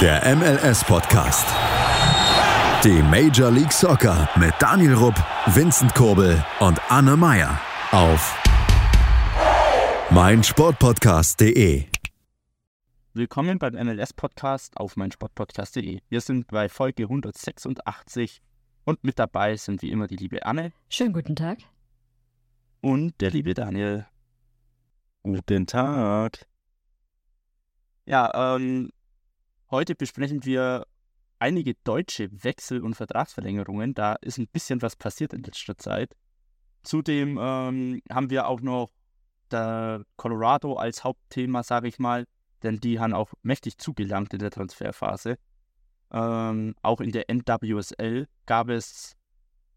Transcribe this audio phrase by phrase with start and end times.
[0.00, 1.44] Der MLS-Podcast.
[2.84, 5.16] Die Major League Soccer mit Daniel Rupp,
[5.46, 8.40] Vincent Kurbel und Anne Meyer auf
[10.10, 11.86] meinsportpodcast.de.
[13.12, 15.98] Willkommen beim MLS-Podcast auf meinsportpodcast.de.
[16.08, 18.40] Wir sind bei Folge 186
[18.84, 20.70] und mit dabei sind wie immer die liebe Anne.
[20.88, 21.58] Schönen guten Tag.
[22.82, 24.06] Und der liebe Daniel.
[25.24, 26.46] Guten Tag.
[28.06, 28.92] Ja, ähm,
[29.70, 30.86] heute besprechen wir
[31.38, 33.94] einige deutsche Wechsel- und Vertragsverlängerungen.
[33.94, 36.14] Da ist ein bisschen was passiert in letzter Zeit.
[36.82, 38.90] Zudem ähm, haben wir auch noch
[40.16, 42.26] Colorado als Hauptthema, sage ich mal,
[42.62, 45.38] denn die haben auch mächtig zugelangt in der Transferphase.
[46.10, 49.16] Ähm, auch in der NWSL gab es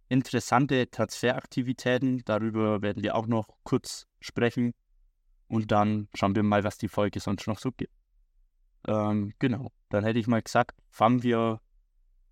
[0.10, 2.22] interessante Transferaktivitäten.
[2.26, 4.74] Darüber werden wir auch noch kurz sprechen.
[5.48, 7.94] Und dann schauen wir mal, was die Folge sonst noch so gibt.
[8.88, 11.60] Ähm, genau, dann hätte ich mal gesagt, fangen wir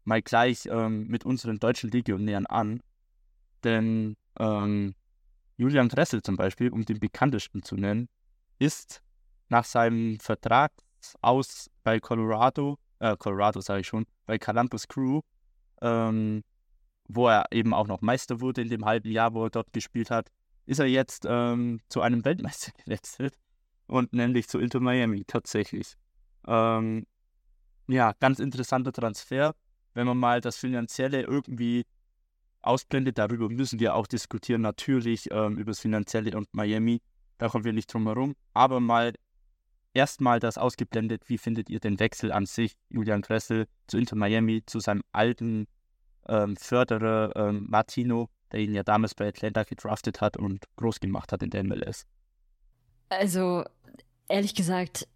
[0.03, 2.81] mal gleich ähm, mit unseren deutschen Legionären an.
[3.63, 4.95] Denn ähm,
[5.57, 8.09] Julian Dressel zum Beispiel, um den bekanntesten zu nennen,
[8.59, 9.01] ist
[9.49, 10.71] nach seinem Vertrag
[11.21, 15.21] aus bei Colorado, äh, Colorado sage ich schon, bei Columbus Crew,
[15.81, 16.43] ähm,
[17.07, 20.11] wo er eben auch noch Meister wurde in dem halben Jahr, wo er dort gespielt
[20.11, 20.29] hat,
[20.65, 23.37] ist er jetzt ähm, zu einem Weltmeister gewechselt
[23.87, 25.95] und nämlich zu Inter Miami tatsächlich.
[26.47, 27.05] Ähm,
[27.87, 29.55] ja, ganz interessanter Transfer.
[29.93, 31.85] Wenn man mal das Finanzielle irgendwie
[32.61, 37.01] ausblendet, darüber müssen wir auch diskutieren, natürlich ähm, über das Finanzielle und Miami.
[37.37, 38.35] Da kommen wir nicht drum herum.
[38.53, 39.13] Aber mal
[39.93, 44.63] erstmal das ausgeblendet, wie findet ihr den Wechsel an sich, Julian Kressel zu Inter Miami,
[44.65, 45.67] zu seinem alten
[46.27, 51.31] ähm, Förderer ähm, Martino, der ihn ja damals bei Atlanta gedraftet hat und groß gemacht
[51.31, 52.05] hat in der MLS?
[53.09, 53.63] Also,
[54.27, 55.07] ehrlich gesagt,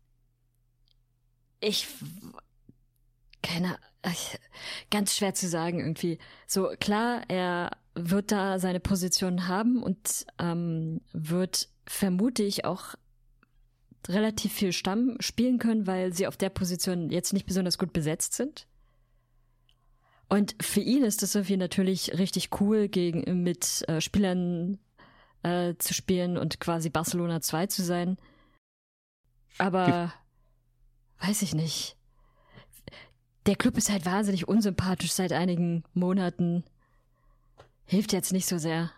[1.64, 1.88] ich.
[3.42, 3.78] Keine
[4.90, 6.18] ganz schwer zu sagen irgendwie.
[6.48, 12.96] So, klar, er wird da seine Position haben und ähm, wird, vermute ich, auch
[14.08, 18.34] relativ viel Stamm spielen können, weil sie auf der Position jetzt nicht besonders gut besetzt
[18.34, 18.68] sind.
[20.28, 24.80] Und für ihn ist das irgendwie natürlich richtig cool, gegen, mit äh, Spielern
[25.44, 28.18] äh, zu spielen und quasi Barcelona 2 zu sein.
[29.60, 30.12] Aber
[31.20, 31.96] weiß ich nicht.
[33.46, 36.64] Der Club ist halt wahnsinnig unsympathisch seit einigen Monaten.
[37.86, 38.92] Hilft jetzt nicht so sehr.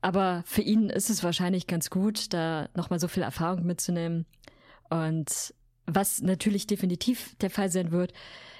[0.00, 4.26] Aber für ihn ist es wahrscheinlich ganz gut, da nochmal so viel Erfahrung mitzunehmen.
[4.90, 5.54] Und
[5.86, 8.12] was natürlich definitiv der Fall sein wird,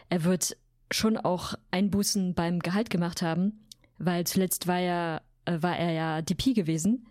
[0.09, 0.57] er wird
[0.91, 3.67] schon auch Einbußen beim Gehalt gemacht haben,
[3.99, 7.07] weil zuletzt war er, äh, war er ja DP gewesen.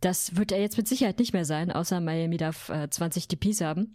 [0.00, 3.60] Das wird er jetzt mit Sicherheit nicht mehr sein, außer Miami darf äh, 20 DPs
[3.60, 3.94] haben.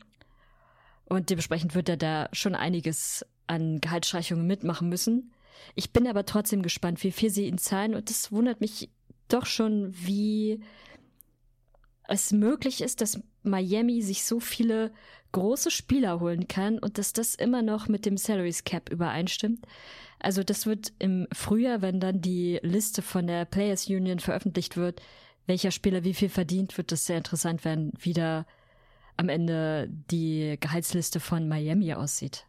[1.11, 5.33] Und dementsprechend wird er da schon einiges an Gehaltsstreichungen mitmachen müssen.
[5.75, 7.95] Ich bin aber trotzdem gespannt, wie viel sie ihn zahlen.
[7.95, 8.89] Und das wundert mich
[9.27, 10.61] doch schon, wie
[12.07, 14.93] es möglich ist, dass Miami sich so viele
[15.33, 19.67] große Spieler holen kann und dass das immer noch mit dem Salaries Cap übereinstimmt.
[20.17, 25.01] Also das wird im Frühjahr, wenn dann die Liste von der Players Union veröffentlicht wird,
[25.45, 28.45] welcher Spieler wie viel verdient, wird das sehr interessant werden, wie da
[29.17, 32.45] am Ende die Gehaltsliste von Miami aussieht.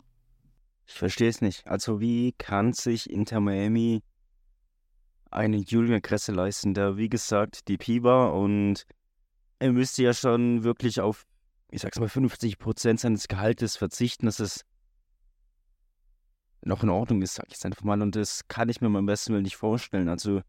[0.87, 1.67] Ich verstehe es nicht.
[1.67, 4.03] Also wie kann sich Inter Miami
[5.31, 8.87] einen Julian Kresse leisten, der wie gesagt DP war und
[9.59, 11.25] er müsste ja schon wirklich auf,
[11.71, 14.65] ich sag's mal, 50 Prozent seines Gehaltes verzichten, dass es
[16.65, 18.01] noch in Ordnung ist, sag ich jetzt einfach mal.
[18.03, 20.09] Und das kann ich mir beim besten Willen nicht vorstellen.
[20.09, 20.43] Also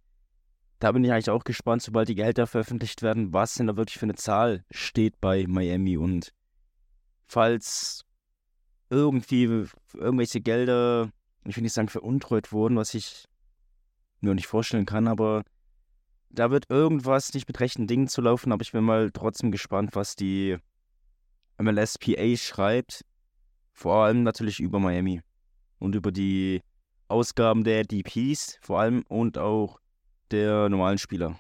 [0.83, 3.97] da bin ich eigentlich auch gespannt, sobald die Gehälter veröffentlicht werden, was denn da wirklich
[3.97, 5.95] für eine Zahl steht bei Miami.
[5.95, 6.33] Und
[7.25, 8.03] falls
[8.89, 11.09] irgendwie irgendwelche Gelder,
[11.45, 13.29] ich will nicht sagen veruntreut wurden, was ich
[14.19, 15.44] mir nicht vorstellen kann, aber
[16.29, 19.91] da wird irgendwas nicht mit rechten Dingen zu laufen, aber ich bin mal trotzdem gespannt,
[19.94, 20.57] was die
[21.59, 23.05] MLSPA schreibt.
[23.71, 25.21] Vor allem natürlich über Miami
[25.79, 26.62] und über die
[27.07, 29.79] Ausgaben der DPs vor allem und auch
[30.31, 31.38] der normalen Spieler.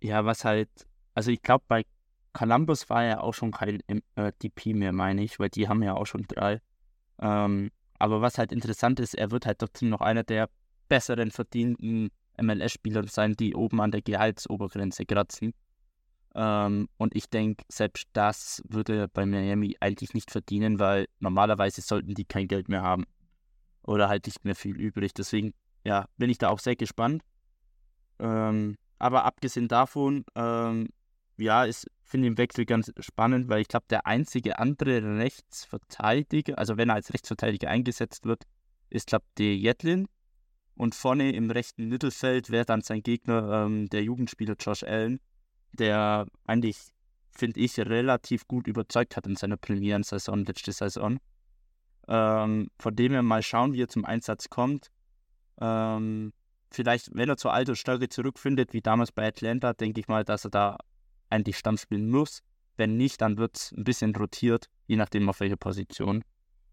[0.00, 0.68] Ja, was halt,
[1.14, 1.84] also ich glaube, bei
[2.32, 3.80] Columbus war ja auch schon kein
[4.14, 6.60] äh, DP mehr, meine ich, weil die haben ja auch schon drei.
[7.20, 10.48] Ähm, aber was halt interessant ist, er wird halt trotzdem noch einer der
[10.88, 12.10] besseren verdienten
[12.40, 15.52] MLS-Spieler sein, die oben an der Gehaltsobergrenze kratzen.
[16.34, 21.80] Ähm, und ich denke, selbst das würde er bei Miami eigentlich nicht verdienen, weil normalerweise
[21.80, 23.04] sollten die kein Geld mehr haben.
[23.82, 25.14] Oder halt nicht mehr viel übrig.
[25.14, 25.54] Deswegen,
[25.84, 27.22] ja, bin ich da auch sehr gespannt.
[28.18, 30.88] Ähm, aber abgesehen davon, ähm,
[31.36, 36.76] ja, ich finde den Wechsel ganz spannend, weil ich glaube, der einzige andere Rechtsverteidiger, also
[36.76, 38.42] wenn er als Rechtsverteidiger eingesetzt wird,
[38.90, 40.08] ist, glaube ich, der Jetlin.
[40.74, 45.20] Und vorne im rechten Mittelfeld wäre dann sein Gegner ähm, der Jugendspieler Josh Allen,
[45.72, 46.78] der eigentlich,
[47.30, 51.18] finde ich, relativ gut überzeugt hat in seiner Premierensaison letzte Saison.
[52.06, 54.90] Ähm, von dem wir mal schauen, wie er zum Einsatz kommt.
[55.60, 56.32] Ähm,
[56.70, 60.44] vielleicht, wenn er zur alten Stärke zurückfindet, wie damals bei Atlanta, denke ich mal, dass
[60.44, 60.78] er da
[61.30, 62.42] eigentlich Stamm spielen muss.
[62.76, 66.22] Wenn nicht, dann wird es ein bisschen rotiert, je nachdem auf welche Position.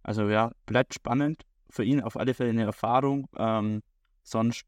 [0.04, 1.44] Also ja, bleibt spannend.
[1.70, 3.28] Für ihn auf alle Fälle eine Erfahrung.
[3.38, 3.82] Ähm,
[4.24, 4.66] sonst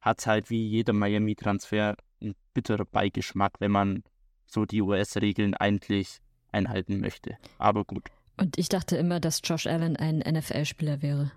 [0.00, 4.04] hat es halt wie jeder Miami-Transfer einen bitteren Beigeschmack, wenn man
[4.46, 6.20] so die US-Regeln eigentlich
[6.52, 7.36] einhalten möchte.
[7.58, 8.08] Aber gut.
[8.36, 11.32] Und ich dachte immer, dass Josh Allen ein NFL-Spieler wäre.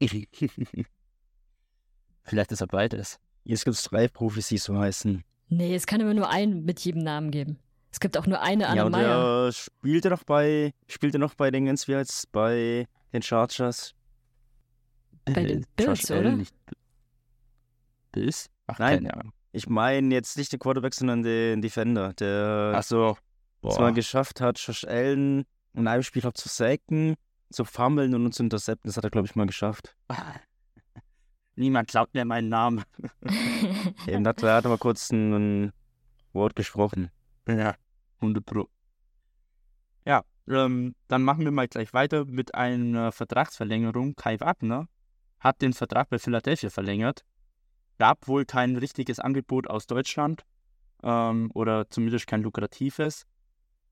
[2.28, 3.18] Vielleicht ist er beides.
[3.44, 5.24] Jetzt gibt es drei Profis, die so heißen.
[5.48, 7.58] Nee, es kann immer nur einen mit jedem Namen geben.
[7.90, 9.44] Es gibt auch nur eine Anne ja, und Meyer.
[9.46, 13.94] der spielte noch bei, spielte noch bei den ganz wie jetzt bei den Chargers.
[15.24, 16.20] Bei den Äh, Bills, Josh oder?
[16.28, 16.74] Allen, nicht Bi-
[18.12, 18.50] Bills?
[18.66, 19.04] Ach, Nein.
[19.04, 19.32] keine Ahnung.
[19.52, 23.16] Ich meine jetzt nicht den Quarterback, sondern den Defender, der Ach so.
[23.62, 27.14] es mal geschafft hat, Josh Allen in einem Spiel auch zu sacken,
[27.50, 28.88] zu fummeln und zu intercepten.
[28.88, 29.96] Das hat er, glaube ich, mal geschafft.
[31.58, 32.84] Niemand glaubt mir meinen Namen.
[34.06, 35.72] Eben hat er hat mal kurz ein, ein
[36.32, 37.10] Wort gesprochen.
[37.48, 37.74] Ja,
[38.20, 38.68] 100 Pro.
[40.06, 44.14] Ja, ähm, dann machen wir mal gleich weiter mit einer Vertragsverlängerung.
[44.14, 44.86] Kai Wagner
[45.40, 47.24] hat den Vertrag bei Philadelphia verlängert.
[47.98, 50.44] Gab wohl kein richtiges Angebot aus Deutschland
[51.02, 53.26] ähm, oder zumindest kein lukratives.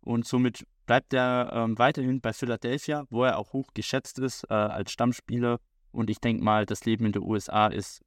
[0.03, 4.55] Und somit bleibt er ähm, weiterhin bei Philadelphia, wo er auch hoch geschätzt ist äh,
[4.55, 5.59] als Stammspieler.
[5.97, 8.05] Und ich denke mal, das Leben in den USA ist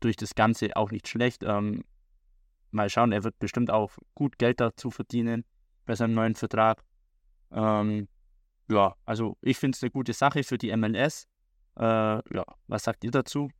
[0.00, 1.44] durch das Ganze auch nicht schlecht.
[1.44, 1.84] Ähm,
[2.72, 5.44] mal schauen, er wird bestimmt auch gut Geld dazu verdienen
[5.86, 6.82] bei seinem neuen Vertrag.
[7.52, 8.08] Ähm,
[8.68, 11.28] ja, also ich finde es eine gute Sache für die MLS.
[11.78, 13.50] Äh, ja, was sagt ihr dazu?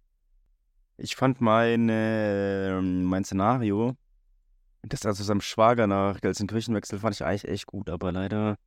[0.97, 3.97] Ich fand mein, äh, mein Szenario,
[4.83, 8.59] dass er zu seinem Schwager nach Gelsenkirchen wechselt, fand ich eigentlich echt gut, aber leider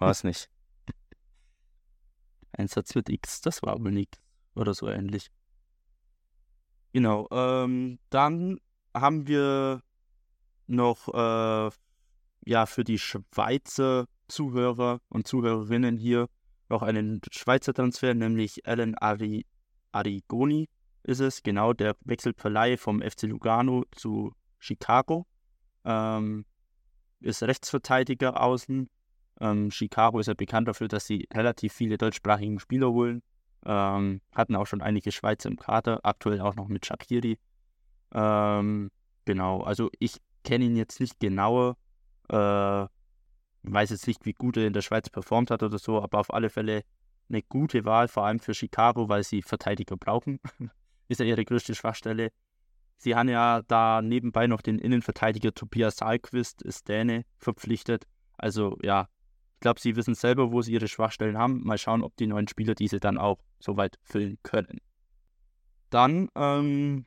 [0.00, 0.50] war es nicht.
[2.56, 4.18] Ein Satz mit X, das war wohl nix.
[4.54, 5.28] Oder so ähnlich.
[6.92, 8.58] Genau, ähm, dann
[8.94, 9.82] haben wir
[10.66, 11.70] noch äh,
[12.46, 16.28] ja für die Schweizer Zuhörer und Zuhörerinnen hier
[16.68, 19.46] noch einen Schweizer Transfer, nämlich Alan Ari
[19.92, 20.68] Arigoni
[21.06, 25.24] ist es, genau, der wechselt per Leihe vom FC Lugano zu Chicago.
[25.84, 26.44] Ähm,
[27.20, 28.90] ist Rechtsverteidiger außen.
[29.40, 33.22] Ähm, Chicago ist ja bekannt dafür, dass sie relativ viele deutschsprachige Spieler holen.
[33.64, 37.38] Ähm, hatten auch schon einige Schweizer im Kader, aktuell auch noch mit Shakiri.
[38.14, 38.90] Ähm,
[39.24, 41.76] genau, also ich kenne ihn jetzt nicht genauer,
[42.28, 42.86] äh,
[43.64, 46.32] weiß jetzt nicht, wie gut er in der Schweiz performt hat oder so, aber auf
[46.32, 46.82] alle Fälle
[47.28, 50.38] eine gute Wahl, vor allem für Chicago, weil sie Verteidiger brauchen.
[51.08, 52.30] Ist ja ihre größte Schwachstelle.
[52.98, 58.06] Sie haben ja da nebenbei noch den Innenverteidiger Tobias Salquist, ist Däne, verpflichtet.
[58.38, 59.08] Also ja,
[59.66, 61.64] glaube, sie wissen selber, wo sie ihre Schwachstellen haben.
[61.64, 64.80] Mal schauen, ob die neuen Spieler diese dann auch soweit füllen können.
[65.90, 67.04] Dann ähm,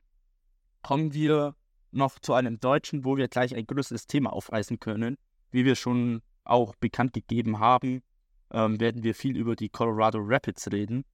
[0.81, 1.55] kommen wir
[1.91, 5.15] noch zu einem Deutschen, wo wir gleich ein größeres Thema aufreißen können.
[5.51, 8.03] Wie wir schon auch bekannt gegeben haben,
[8.51, 11.05] ähm, werden wir viel über die Colorado Rapids reden.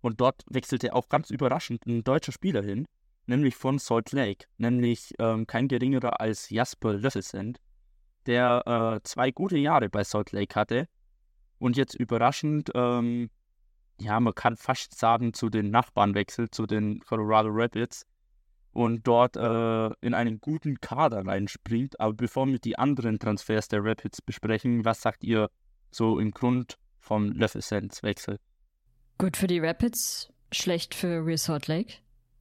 [0.00, 2.86] Und dort wechselte auch ganz überraschend ein deutscher Spieler hin,
[3.26, 7.60] nämlich von Salt Lake, nämlich ähm, kein geringerer als Jasper Löffelsend,
[8.24, 8.62] der
[8.96, 10.88] äh, zwei gute Jahre bei Salt Lake hatte
[11.58, 13.30] und jetzt überraschend, ähm,
[14.00, 18.06] ja, man kann fast sagen, zu den Nachbarn wechselt, zu den Colorado Rapids
[18.72, 22.00] und dort äh, in einen guten Kader reinspringt.
[22.00, 25.48] Aber bevor wir die anderen Transfers der Rapids besprechen, was sagt ihr
[25.92, 28.40] so im Grund vom Löffelsends Wechsel?
[29.18, 31.94] Gut für die Rapids, schlecht für Real Salt Lake.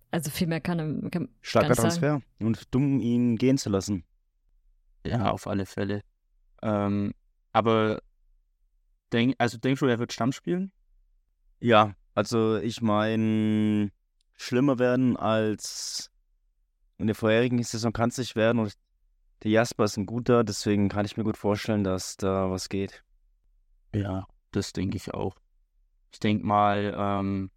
[0.10, 1.90] Also viel mehr kann, er- Starker nicht sagen.
[1.90, 4.04] Transfer und dumm, ihn gehen zu lassen.
[5.06, 6.02] Ja, auf alle Fälle.
[6.64, 7.14] Ähm,
[7.52, 8.02] aber
[9.14, 10.72] denk, also denkst du, er wird Stamm spielen?
[11.60, 13.92] Ja, also ich meine,
[14.36, 16.12] schlimmer werden als
[16.98, 18.74] in der vorherigen Saison kann es nicht werden und
[19.44, 23.04] der Jasper ist ein guter, deswegen kann ich mir gut vorstellen, dass da was geht.
[23.94, 25.36] Ja, das denke ich auch.
[26.12, 27.52] Ich denke mal, ähm,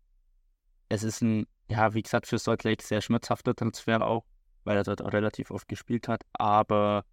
[0.88, 4.24] es ist ein, ja, wie gesagt, für Salt Lake sehr schmerzhafter Transfer auch,
[4.64, 6.22] weil er dort auch relativ oft gespielt hat.
[6.32, 7.04] Aber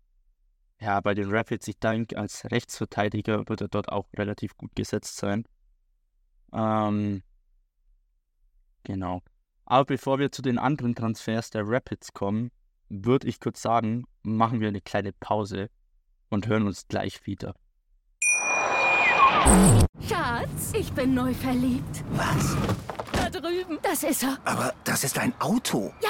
[0.83, 5.15] ja, bei den Rapids, ich denke, als Rechtsverteidiger wird er dort auch relativ gut gesetzt
[5.15, 5.45] sein.
[6.51, 7.23] Ähm,
[8.83, 9.21] genau.
[9.65, 12.51] Aber bevor wir zu den anderen Transfers der Rapids kommen,
[12.89, 15.69] würde ich kurz sagen, machen wir eine kleine Pause
[16.29, 17.55] und hören uns gleich wieder.
[20.07, 22.03] Schatz, ich bin neu verliebt.
[22.11, 22.57] Was?
[23.13, 23.79] Da drüben.
[23.81, 24.37] Das ist er.
[24.43, 25.93] Aber das ist ein Auto.
[26.01, 26.09] Ja,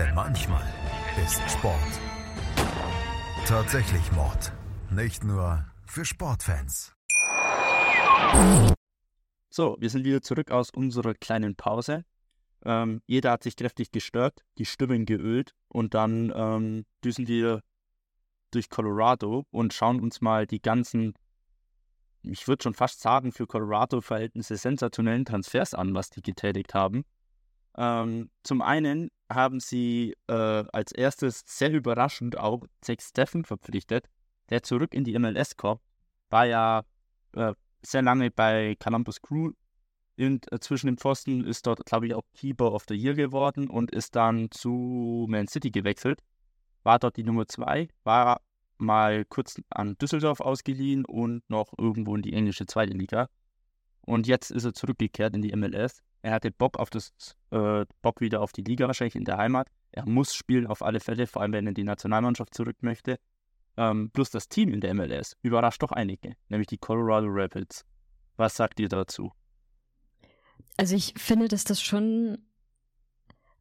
[0.00, 0.64] denn manchmal
[1.22, 2.00] ist Sport
[3.46, 4.50] tatsächlich Mord.
[4.90, 6.94] Nicht nur für Sportfans.
[9.50, 12.04] So, wir sind wieder zurück aus unserer kleinen Pause.
[12.64, 17.60] Ähm, jeder hat sich kräftig gestört, die Stimmen geölt und dann ähm, düsen wir
[18.52, 21.12] durch Colorado und schauen uns mal die ganzen,
[22.22, 27.04] ich würde schon fast sagen, für Colorado-Verhältnisse sensationellen Transfers an, was die getätigt haben.
[27.76, 34.06] Ähm, zum einen haben sie äh, als erstes sehr überraschend auch Zach Steffen verpflichtet,
[34.50, 35.80] der zurück in die MLS kommt.
[36.30, 36.82] War ja
[37.34, 39.52] äh, sehr lange bei Columbus Crew
[40.16, 43.68] in, äh, zwischen den Pfosten, ist dort, glaube ich, auch Keeper of the Year geworden
[43.68, 46.22] und ist dann zu Man City gewechselt.
[46.82, 48.40] War dort die Nummer zwei, war
[48.78, 53.28] mal kurz an Düsseldorf ausgeliehen und noch irgendwo in die englische zweite Liga.
[54.02, 56.02] Und jetzt ist er zurückgekehrt in die MLS.
[56.22, 57.12] Er hatte Bock auf das,
[57.50, 59.68] äh, Bock wieder auf die Liga, wahrscheinlich in der Heimat.
[59.92, 63.18] Er muss spielen auf alle Fälle, vor allem wenn er in die Nationalmannschaft zurück möchte.
[63.76, 67.84] Ähm, plus das Team in der MLS überrascht doch einige, nämlich die Colorado Rapids.
[68.36, 69.32] Was sagt ihr dazu?
[70.76, 72.38] Also ich finde, dass das schon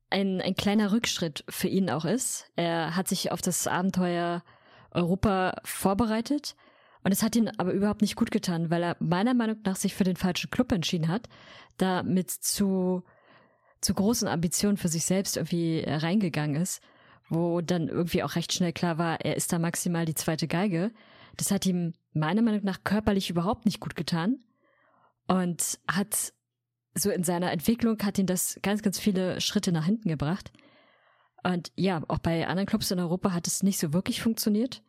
[0.09, 2.49] ein, ein kleiner Rückschritt für ihn auch ist.
[2.55, 4.43] Er hat sich auf das Abenteuer
[4.91, 6.55] Europa vorbereitet
[7.03, 9.95] und es hat ihn aber überhaupt nicht gut getan, weil er meiner Meinung nach sich
[9.95, 11.29] für den falschen Club entschieden hat,
[11.77, 13.03] da mit zu,
[13.81, 16.81] zu großen Ambitionen für sich selbst irgendwie reingegangen ist,
[17.29, 20.91] wo dann irgendwie auch recht schnell klar war, er ist da maximal die zweite Geige.
[21.37, 24.39] Das hat ihm meiner Meinung nach körperlich überhaupt nicht gut getan
[25.27, 26.33] und hat
[26.95, 30.51] so in seiner Entwicklung hat ihn das ganz, ganz viele Schritte nach hinten gebracht.
[31.43, 34.81] Und ja, auch bei anderen Clubs in Europa hat es nicht so wirklich funktioniert.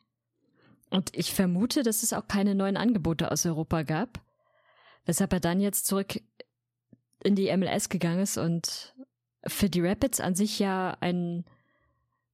[0.91, 4.21] Und ich vermute, dass es auch keine neuen Angebote aus Europa gab,
[5.07, 6.21] weshalb er dann jetzt zurück
[7.23, 8.95] in die MLS gegangen ist und
[9.47, 11.45] für die Rapids an sich ja ein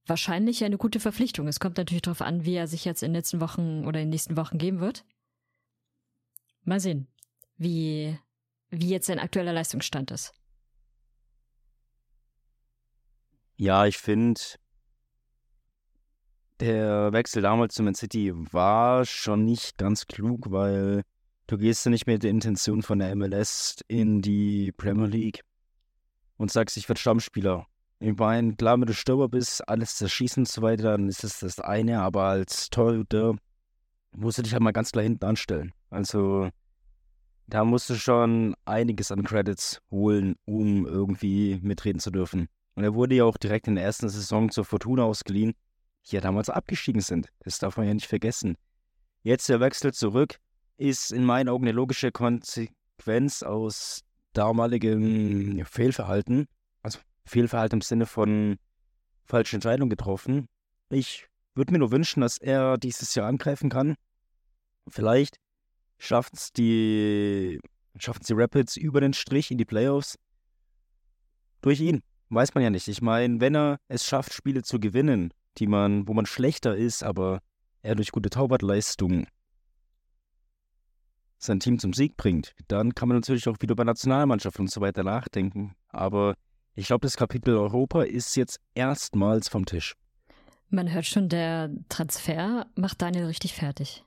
[0.05, 1.47] wahrscheinlich eine gute Verpflichtung.
[1.47, 4.05] Es kommt natürlich darauf an, wie er sich jetzt in den letzten Wochen oder in
[4.05, 5.05] den nächsten Wochen geben wird.
[6.63, 7.07] Mal sehen,
[7.57, 8.17] wie,
[8.69, 10.33] wie jetzt sein aktueller Leistungsstand ist.
[13.57, 14.39] Ja, ich finde,
[16.59, 21.03] der Wechsel damals zu Man City war schon nicht ganz klug, weil
[21.47, 25.41] du gehst ja nicht mit der Intention von der MLS in die Premier League
[26.37, 27.67] und sagst, ich werde Stammspieler.
[27.99, 31.39] Ich meine, klar, wenn du Stürmer bist, alles zerschießen und so weiter, dann ist das
[31.39, 33.35] das eine, aber als Torhüter
[34.11, 35.73] musst du dich halt mal ganz klar hinten anstellen.
[35.89, 36.49] Also
[37.47, 42.49] da musst du schon einiges an Credits holen, um irgendwie mitreden zu dürfen.
[42.75, 45.53] Und er wurde ja auch direkt in der ersten Saison zur Fortuna ausgeliehen,
[46.11, 47.29] ja damals abgestiegen sind.
[47.39, 48.57] Das darf man ja nicht vergessen.
[49.23, 50.39] Jetzt der Wechsel zurück
[50.77, 56.47] ist in meinen Augen eine logische Konsequenz aus damaligem Fehlverhalten.
[56.83, 58.57] Also Fehlverhalten im Sinne von
[59.25, 60.47] falsche Entscheidung getroffen.
[60.89, 63.95] Ich würde mir nur wünschen, dass er dieses Jahr angreifen kann.
[64.87, 65.37] Vielleicht
[65.97, 67.59] schafft es die,
[67.97, 70.15] schaffen die Rapids über den Strich in die Playoffs
[71.61, 72.01] durch ihn.
[72.29, 72.87] Weiß man ja nicht.
[72.87, 77.03] Ich meine, wenn er es schafft, Spiele zu gewinnen, die man, wo man schlechter ist,
[77.03, 77.41] aber
[77.81, 79.27] er durch gute Torwartleistung
[81.39, 84.81] sein Team zum Sieg bringt, dann kann man natürlich auch wieder bei Nationalmannschaft und so
[84.81, 85.75] weiter nachdenken.
[85.89, 86.35] Aber
[86.73, 89.95] ich glaube, das Kapitel Europa ist jetzt erstmals vom Tisch.
[90.69, 94.03] Man hört schon, der Transfer macht Daniel richtig fertig.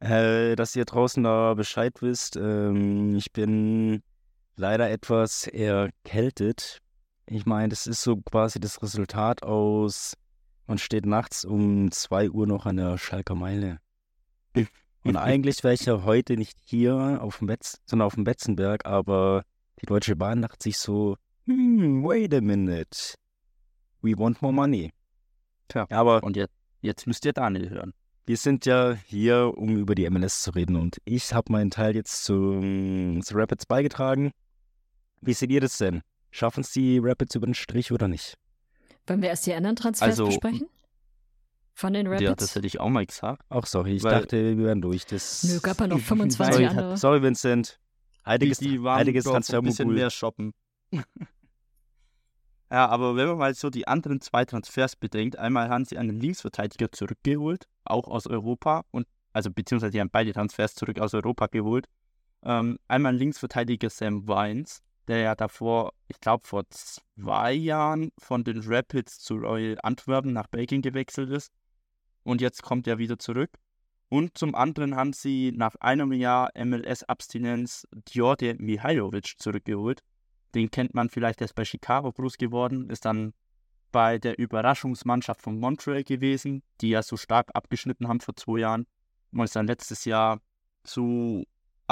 [0.00, 4.02] Äh, dass ihr draußen da Bescheid wisst, ähm, ich bin
[4.56, 6.81] leider etwas erkältet.
[7.32, 10.18] Ich meine, das ist so quasi das Resultat aus,
[10.66, 13.78] man steht nachts um 2 Uhr noch an der Schalker Meile.
[15.02, 18.84] Und eigentlich wäre ich ja heute nicht hier auf dem Betz, sondern auf dem Betzenberg,
[18.84, 19.44] aber
[19.80, 23.14] die Deutsche Bahn dachte sich so, hm, wait a minute.
[24.02, 24.92] We want more money.
[25.68, 27.94] Tja, aber und jetzt, jetzt müsst ihr Daniel hören.
[28.26, 31.96] Wir sind ja hier, um über die MLS zu reden und ich habe meinen Teil
[31.96, 32.60] jetzt zu,
[33.22, 34.32] zu Rapids beigetragen.
[35.22, 36.02] Wie seht ihr das denn?
[36.32, 38.36] Schaffen es die Rapids über den Strich oder nicht?
[39.06, 40.66] Wollen wir erst die anderen Transfers Also, besprechen?
[41.74, 42.22] Von den Rapids?
[42.22, 43.42] Ja, das hätte ich auch mal gesagt.
[43.50, 45.06] Ach, sorry, ich Weil- dachte, wir wären durch.
[45.06, 46.96] Das Nö, gab ja noch 25 sorry, andere.
[46.96, 47.78] sorry, Vincent.
[48.24, 49.94] Heiliges, die, die waren heiliges so ein bisschen Transfermogul.
[49.94, 50.52] mehr shoppen.
[52.70, 56.18] ja, aber wenn man mal so die anderen zwei Transfers bedenkt, einmal haben sie einen
[56.20, 61.46] Linksverteidiger zurückgeholt, auch aus Europa, und also beziehungsweise die haben beide Transfers zurück aus Europa
[61.48, 61.88] geholt.
[62.44, 68.60] Ähm, einmal Linksverteidiger Sam Vines, der ja davor, ich glaube vor zwei Jahren von den
[68.64, 71.52] Rapids zu Royal Antwerpen nach Belgien gewechselt ist.
[72.22, 73.50] Und jetzt kommt er wieder zurück.
[74.08, 80.02] Und zum anderen haben sie nach einem Jahr MLS-Abstinenz Djordje Mihailovic zurückgeholt.
[80.54, 83.32] Den kennt man vielleicht, der ist bei Chicago groß geworden, ist dann
[83.90, 88.86] bei der Überraschungsmannschaft von Montreal gewesen, die ja so stark abgeschnitten haben vor zwei Jahren.
[89.32, 90.40] Und ist dann letztes Jahr
[90.84, 91.46] zu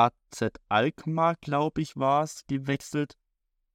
[0.07, 3.17] AZ Alkmaar, glaube ich, war es, gewechselt.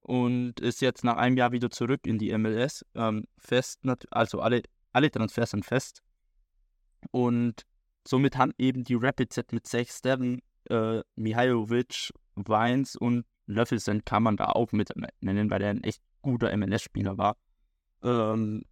[0.00, 2.84] Und ist jetzt nach einem Jahr wieder zurück in die MLS.
[2.94, 3.80] Ähm, fest,
[4.10, 6.02] also alle, alle Transfers sind fest.
[7.10, 7.66] Und
[8.06, 10.40] somit haben eben die Rapids mit sechs Steven,
[10.70, 16.02] äh, Mihailovic, Weins und Löffelsen kann man da auch mit nennen, weil er ein echt
[16.22, 17.36] guter MLS-Spieler war.
[18.02, 18.64] Ähm,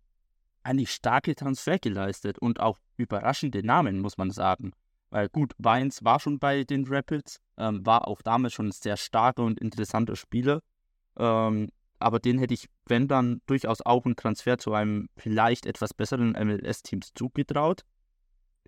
[0.63, 4.73] eigentlich starke Transfer geleistet und auch überraschende Namen, muss man sagen.
[5.11, 8.97] Weil gut, Weins war schon bei den Rapids, ähm, war auch damals schon ein sehr
[8.97, 10.61] starker und interessanter Spieler.
[11.17, 11.69] Ähm,
[12.01, 16.33] aber den hätte ich, wenn dann, durchaus auch einen Transfer zu einem vielleicht etwas besseren
[16.33, 17.85] MLS-Teams zugetraut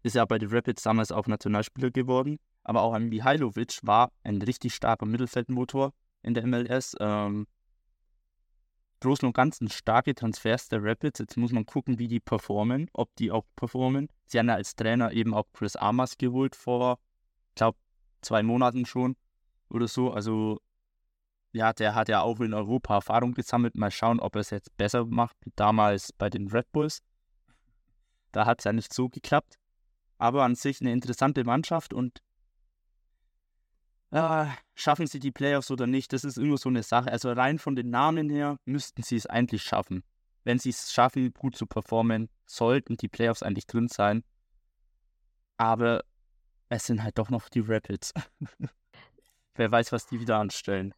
[0.07, 2.38] ist ja bei den Rapids damals auch Nationalspieler geworden.
[2.64, 6.97] Aber auch ein Mihailovic war ein richtig starker Mittelfeldmotor in der MLS.
[7.00, 7.47] Ähm,
[9.00, 11.19] Großen und Ganzen starke Transfers der Rapids.
[11.19, 14.09] Jetzt muss man gucken, wie die performen, ob die auch performen.
[14.26, 16.99] Sie haben ja als Trainer eben auch Chris Armas geholt vor,
[17.50, 17.79] ich glaube,
[18.23, 19.17] zwei Monaten schon
[19.69, 20.11] oder so.
[20.11, 20.61] Also,
[21.53, 23.76] ja, der hat ja auch in Europa Erfahrung gesammelt.
[23.76, 27.03] Mal schauen, ob er es jetzt besser macht wie damals bei den Red Bulls.
[28.33, 29.59] Da hat es ja nicht so geklappt
[30.19, 32.23] aber an sich eine interessante Mannschaft und
[34.11, 37.11] äh, schaffen sie die Playoffs oder nicht, das ist immer so eine Sache.
[37.11, 40.03] Also rein von den Namen her müssten sie es eigentlich schaffen.
[40.45, 44.23] Wenn sie es schaffen, gut zu performen, sollten die Playoffs eigentlich drin sein.
[45.57, 46.05] Aber
[46.69, 48.12] es sind halt doch noch die Rapids.
[49.55, 50.95] Wer weiß, was die wieder anstellen.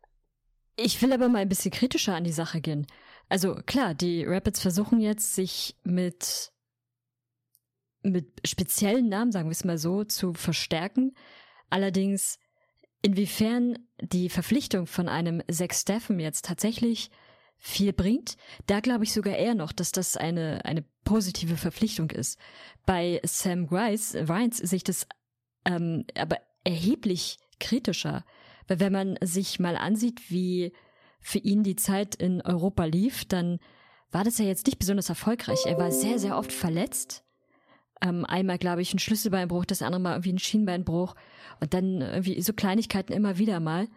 [0.77, 2.87] Ich will aber mal ein bisschen kritischer an die Sache gehen.
[3.29, 6.53] Also klar, die Rapids versuchen jetzt, sich mit,
[8.03, 11.15] mit speziellen Namen, sagen wir es mal so, zu verstärken.
[11.69, 12.39] Allerdings,
[13.03, 17.11] inwiefern die Verpflichtung von einem Zach Steffen jetzt tatsächlich
[17.59, 22.39] viel bringt, da glaube ich sogar eher noch, dass das eine, eine positive Verpflichtung ist.
[22.87, 25.07] Bei Sam Grice, Rhines sehe ich das
[25.65, 28.25] ähm, aber erheblich kritischer.
[28.67, 30.73] Weil wenn man sich mal ansieht, wie
[31.21, 33.59] für ihn die Zeit in Europa lief, dann
[34.11, 35.61] war das ja jetzt nicht besonders erfolgreich.
[35.67, 37.25] Er war sehr, sehr oft verletzt.
[38.01, 41.15] Ähm, einmal, glaube ich, ein Schlüsselbeinbruch, das andere Mal irgendwie ein Schienbeinbruch
[41.61, 43.89] und dann irgendwie so Kleinigkeiten immer wieder mal.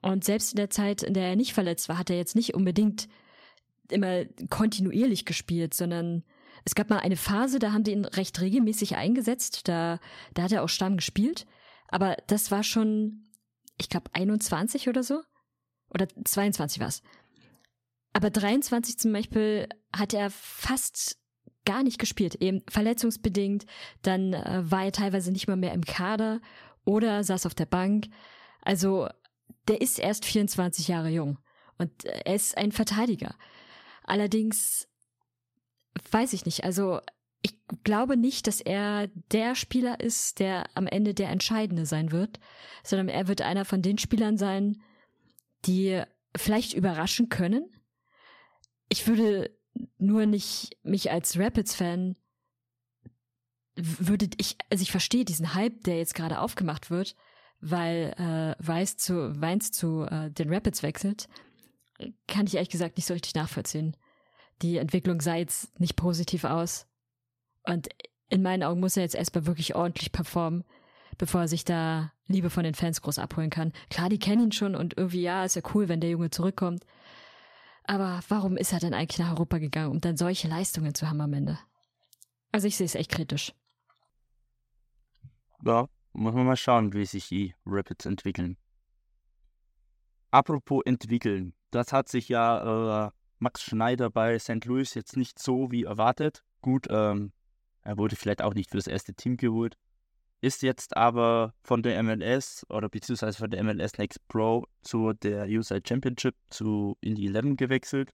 [0.00, 2.54] Und selbst in der Zeit, in der er nicht verletzt war, hat er jetzt nicht
[2.54, 3.08] unbedingt
[3.88, 6.24] immer kontinuierlich gespielt, sondern
[6.64, 9.98] es gab mal eine Phase, da haben die ihn recht regelmäßig eingesetzt, da,
[10.34, 11.46] da hat er auch Stamm gespielt.
[11.88, 13.28] Aber das war schon,
[13.78, 15.20] ich glaube, 21 oder so.
[15.90, 17.02] Oder 22 war es.
[18.12, 21.18] Aber 23 zum Beispiel hat er fast
[21.64, 23.66] gar nicht gespielt, eben verletzungsbedingt.
[24.02, 26.40] Dann äh, war er teilweise nicht mal mehr im Kader
[26.84, 28.06] oder saß auf der Bank.
[28.62, 29.08] Also
[29.68, 31.38] der ist erst 24 Jahre jung
[31.78, 33.34] und äh, er ist ein Verteidiger.
[34.04, 34.88] Allerdings
[36.10, 36.64] weiß ich nicht.
[36.64, 37.00] Also
[37.42, 42.38] ich glaube nicht, dass er der Spieler ist, der am Ende der Entscheidende sein wird,
[42.84, 44.80] sondern er wird einer von den Spielern sein,
[45.64, 46.02] die
[46.36, 47.68] vielleicht überraschen können.
[48.88, 49.50] Ich würde
[49.98, 52.16] nur nicht mich als Rapids-Fan
[53.76, 57.16] würde ich, also ich verstehe diesen Hype, der jetzt gerade aufgemacht wird,
[57.60, 61.28] weil äh, Weiss zu Weins zu äh, den Rapids wechselt,
[62.26, 63.96] kann ich ehrlich gesagt nicht so richtig nachvollziehen.
[64.60, 66.86] Die Entwicklung sah jetzt nicht positiv aus.
[67.64, 67.88] Und
[68.28, 70.64] in meinen Augen muss er jetzt erstmal wirklich ordentlich performen,
[71.18, 73.72] bevor er sich da Liebe von den Fans groß abholen kann.
[73.90, 76.84] Klar, die kennen ihn schon und irgendwie, ja, ist ja cool, wenn der Junge zurückkommt.
[77.84, 81.20] Aber warum ist er denn eigentlich nach Europa gegangen, um dann solche Leistungen zu haben
[81.20, 81.58] am Ende?
[82.52, 83.52] Also ich sehe es echt kritisch.
[85.64, 88.56] Ja, muss man mal schauen, wie sich die Rapids entwickeln.
[90.30, 94.64] Apropos entwickeln, das hat sich ja äh, Max Schneider bei St.
[94.64, 96.44] Louis jetzt nicht so wie erwartet.
[96.60, 97.32] Gut, ähm,
[97.82, 99.76] er wurde vielleicht auch nicht für das erste Team geholt.
[100.42, 105.46] Ist jetzt aber von der MLS oder beziehungsweise von der MLS Next Pro zu der
[105.46, 108.10] USA Championship zu Indy 11 gewechselt.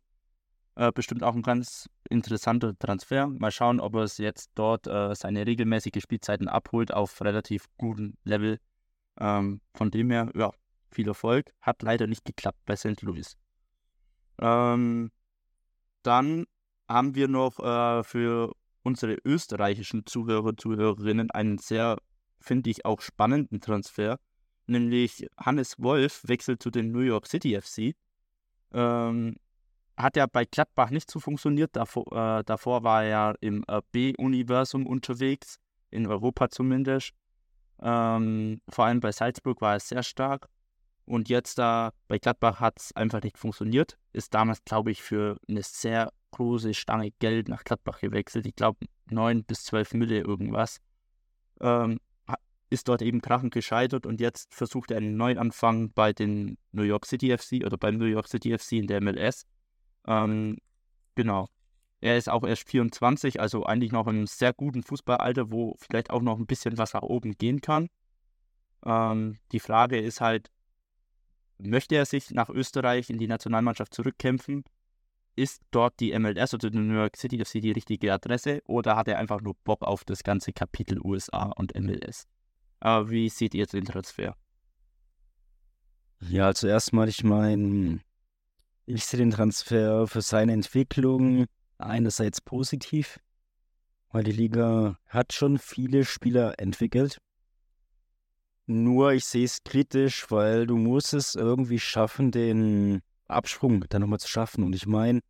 [0.75, 3.29] Äh, bestimmt auch ein ganz interessanter Transfer.
[3.29, 8.15] Mal schauen, ob er es jetzt dort äh, seine regelmäßige Spielzeiten abholt auf relativ gutem
[8.25, 8.61] Level.
[9.19, 10.53] Ähm, von dem her, ja,
[10.91, 11.51] viel Erfolg.
[11.63, 13.01] Hat leider nicht geklappt bei St.
[13.01, 13.39] Louis.
[14.39, 15.11] Ähm,
[16.03, 16.45] dann
[16.89, 21.99] haben wir noch äh, für unsere österreichischen Zuhörer, Zuhörerinnen einen sehr,
[22.41, 24.19] finde ich, auch spannenden Transfer.
[24.67, 27.95] Nämlich Hannes Wolf wechselt zu den New York City FC.
[28.73, 29.37] Ähm,
[29.97, 31.75] hat ja bei Gladbach nicht so funktioniert.
[31.75, 35.59] Davor, äh, davor war er ja im B-Universum unterwegs,
[35.91, 37.13] in Europa zumindest.
[37.81, 40.49] Ähm, vor allem bei Salzburg war er sehr stark.
[41.05, 43.99] Und jetzt da bei Gladbach hat es einfach nicht funktioniert.
[44.13, 48.47] Ist damals, glaube ich, für eine sehr große Stange Geld nach Gladbach gewechselt.
[48.47, 50.81] Ich glaube, 9 bis 12 Mille irgendwas.
[51.61, 51.99] Ähm,
[52.71, 57.07] ist dort eben krachend gescheitert und jetzt versucht er einen Neuanfang bei den New York
[57.07, 59.47] City FC oder beim New York City FC in der MLS.
[60.07, 60.59] Ähm,
[61.15, 61.49] genau.
[62.01, 66.11] Er ist auch erst 24, also eigentlich noch in einem sehr guten Fußballalter, wo vielleicht
[66.11, 67.89] auch noch ein bisschen was nach oben gehen kann.
[68.85, 70.51] Ähm, die Frage ist halt,
[71.59, 74.63] möchte er sich nach Österreich in die Nationalmannschaft zurückkämpfen?
[75.35, 79.09] Ist dort die MLS oder die New York City FC die richtige Adresse oder hat
[79.09, 82.27] er einfach nur Bock auf das ganze Kapitel USA und MLS?
[82.81, 84.37] Aber wie seht ihr den Transfer?
[86.21, 88.01] Ja, zuerst mal, ich meine,
[88.87, 91.47] ich sehe den Transfer für seine Entwicklung
[91.79, 93.21] einerseits positiv,
[94.11, 97.19] weil die Liga hat schon viele Spieler entwickelt.
[98.67, 104.21] Nur ich sehe es kritisch, weil du musst es irgendwie schaffen, den Absprung dann nochmal
[104.21, 104.65] zu schaffen.
[104.65, 105.21] Und ich meine,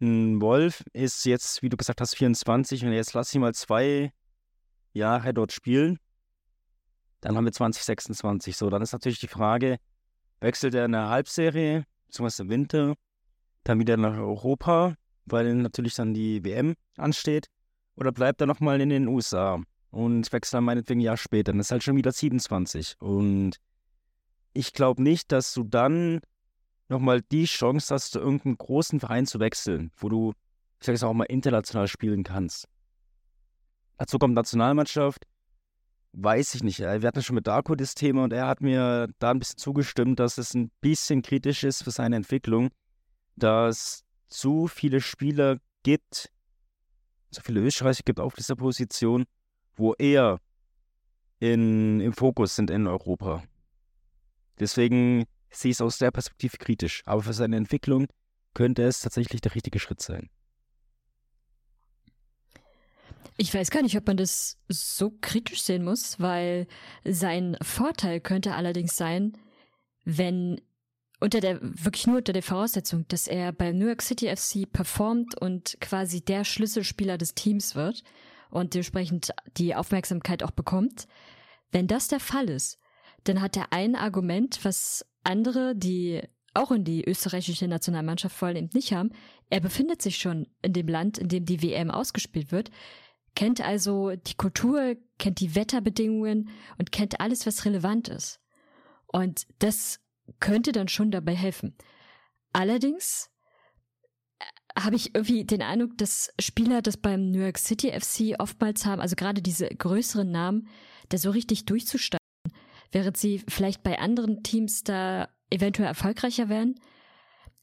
[0.00, 4.12] ein Wolf ist jetzt, wie du gesagt hast, 24 und jetzt lass ihn mal zwei
[4.92, 5.98] Jahre dort spielen.
[7.24, 8.54] Dann haben wir 2026.
[8.54, 9.78] So, dann ist natürlich die Frage,
[10.40, 12.94] wechselt er in der Halbserie beziehungsweise im Winter,
[13.64, 17.46] dann wieder nach Europa, weil natürlich dann die WM ansteht,
[17.96, 19.58] oder bleibt er nochmal in den USA
[19.90, 21.52] und wechselt dann meinetwegen ein Jahr später.
[21.52, 22.96] Dann ist halt schon wieder 27.
[22.98, 23.56] Und
[24.52, 26.20] ich glaube nicht, dass du dann
[26.90, 30.34] nochmal die Chance hast, zu irgendeinem großen Verein zu wechseln, wo du,
[30.78, 32.68] ich sage es auch mal, international spielen kannst.
[33.96, 35.24] Dazu kommt Nationalmannschaft,
[36.14, 36.78] weiß ich nicht.
[36.80, 40.20] Wir hatten schon mit Darko das Thema und er hat mir da ein bisschen zugestimmt,
[40.20, 42.70] dass es ein bisschen kritisch ist für seine Entwicklung,
[43.36, 46.30] dass zu viele Spieler gibt,
[47.30, 49.24] so viele Österreicher gibt auf dieser Position,
[49.76, 50.40] wo er
[51.40, 53.42] in, im Fokus sind in Europa.
[54.60, 57.02] Deswegen sehe ich es aus der Perspektive kritisch.
[57.06, 58.06] Aber für seine Entwicklung
[58.54, 60.30] könnte es tatsächlich der richtige Schritt sein.
[63.36, 66.68] Ich weiß gar nicht, ob man das so kritisch sehen muss, weil
[67.04, 69.36] sein Vorteil könnte allerdings sein,
[70.04, 70.60] wenn
[71.20, 75.40] unter der, wirklich nur unter der Voraussetzung, dass er beim New York City FC performt
[75.40, 78.04] und quasi der Schlüsselspieler des Teams wird
[78.50, 81.08] und dementsprechend die Aufmerksamkeit auch bekommt.
[81.72, 82.78] Wenn das der Fall ist,
[83.24, 86.20] dann hat er ein Argument, was andere, die
[86.52, 89.10] auch in die österreichische Nationalmannschaft vor allem nicht haben.
[89.50, 92.70] Er befindet sich schon in dem Land, in dem die WM ausgespielt wird
[93.34, 98.40] kennt also die Kultur, kennt die Wetterbedingungen und kennt alles, was relevant ist.
[99.06, 100.00] Und das
[100.40, 101.76] könnte dann schon dabei helfen.
[102.52, 103.30] Allerdings
[104.38, 108.86] äh, habe ich irgendwie den Eindruck, dass Spieler das beim New York City FC oftmals
[108.86, 110.68] haben, also gerade diese größeren Namen,
[111.10, 112.26] da so richtig durchzustarten,
[112.92, 116.76] während sie vielleicht bei anderen Teams da eventuell erfolgreicher wären.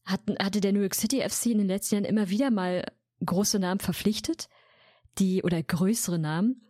[0.06, 2.86] Hatten, hatte der New York City FC in den letzten Jahren immer wieder mal
[3.24, 4.48] große Namen verpflichtet,
[5.18, 6.62] die oder größere Namen,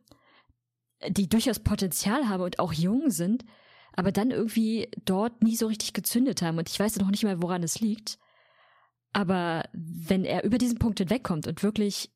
[1.07, 3.45] die durchaus Potenzial haben und auch jung sind,
[3.93, 6.57] aber dann irgendwie dort nie so richtig gezündet haben.
[6.57, 8.17] Und ich weiß noch nicht mal, woran es liegt.
[9.13, 12.11] Aber wenn er über diesen Punkt hinwegkommt und wirklich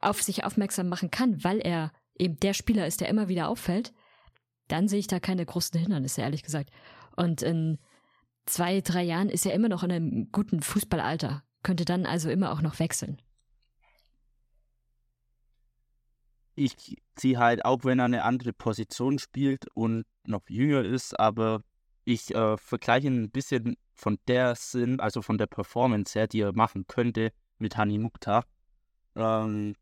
[0.00, 3.92] auf sich aufmerksam machen kann, weil er eben der Spieler ist, der immer wieder auffällt,
[4.68, 6.70] dann sehe ich da keine großen Hindernisse, ehrlich gesagt.
[7.14, 7.78] Und in
[8.46, 12.52] zwei, drei Jahren ist er immer noch in einem guten Fußballalter, könnte dann also immer
[12.52, 13.20] auch noch wechseln.
[16.56, 21.62] Ich ziehe halt, auch wenn er eine andere Position spielt und noch jünger ist, aber
[22.04, 26.40] ich äh, vergleiche ihn ein bisschen von der Sinn, also von der Performance her, die
[26.40, 28.44] er machen könnte mit Hani Mukhtar.
[29.14, 29.74] Ähm,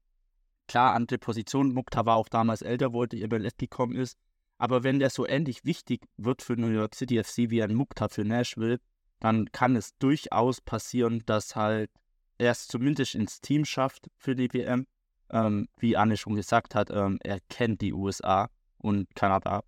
[0.67, 1.73] klar, andere Position.
[1.73, 4.19] Mukhtar war auch damals älter, wo er die MLS gekommen ist.
[4.59, 8.09] Aber wenn der so ähnlich wichtig wird für New York City FC wie ein Mukhtar
[8.09, 8.81] für Nashville,
[9.21, 11.91] dann kann es durchaus passieren, dass halt
[12.39, 14.87] er es zumindest ins Team schafft für die WM
[15.31, 19.63] ähm, wie Anne schon gesagt hat, ähm, er kennt die USA und Kanada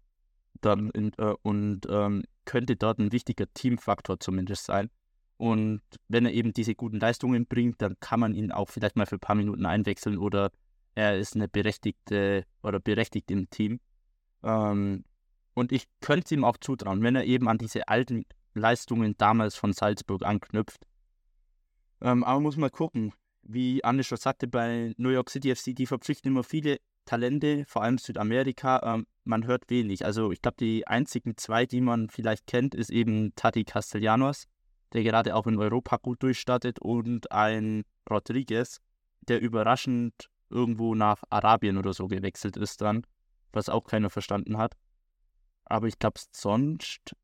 [0.61, 4.90] dann in, äh, und ähm, könnte dort ein wichtiger Teamfaktor zumindest sein.
[5.37, 9.07] Und wenn er eben diese guten Leistungen bringt, dann kann man ihn auch vielleicht mal
[9.07, 10.51] für ein paar Minuten einwechseln oder
[10.95, 13.81] er ist eine berechtigte oder berechtigt im Team.
[14.42, 15.05] Ähm,
[15.55, 19.57] und ich könnte es ihm auch zutrauen, wenn er eben an diese alten Leistungen damals
[19.57, 20.87] von Salzburg anknüpft.
[22.01, 23.12] Ähm, aber muss mal gucken,
[23.48, 27.82] wie Anne schon sagte, bei New York City FC, die verpflichten immer viele Talente, vor
[27.82, 28.80] allem Südamerika.
[28.82, 30.04] Ähm, man hört wenig.
[30.04, 34.46] Also ich glaube, die einzigen zwei, die man vielleicht kennt, ist eben Tati Castellanos,
[34.92, 38.80] der gerade auch in Europa gut durchstartet, und ein Rodriguez,
[39.28, 43.04] der überraschend irgendwo nach Arabien oder so gewechselt ist dann,
[43.52, 44.74] was auch keiner verstanden hat.
[45.64, 47.16] Aber ich glaube, sonst,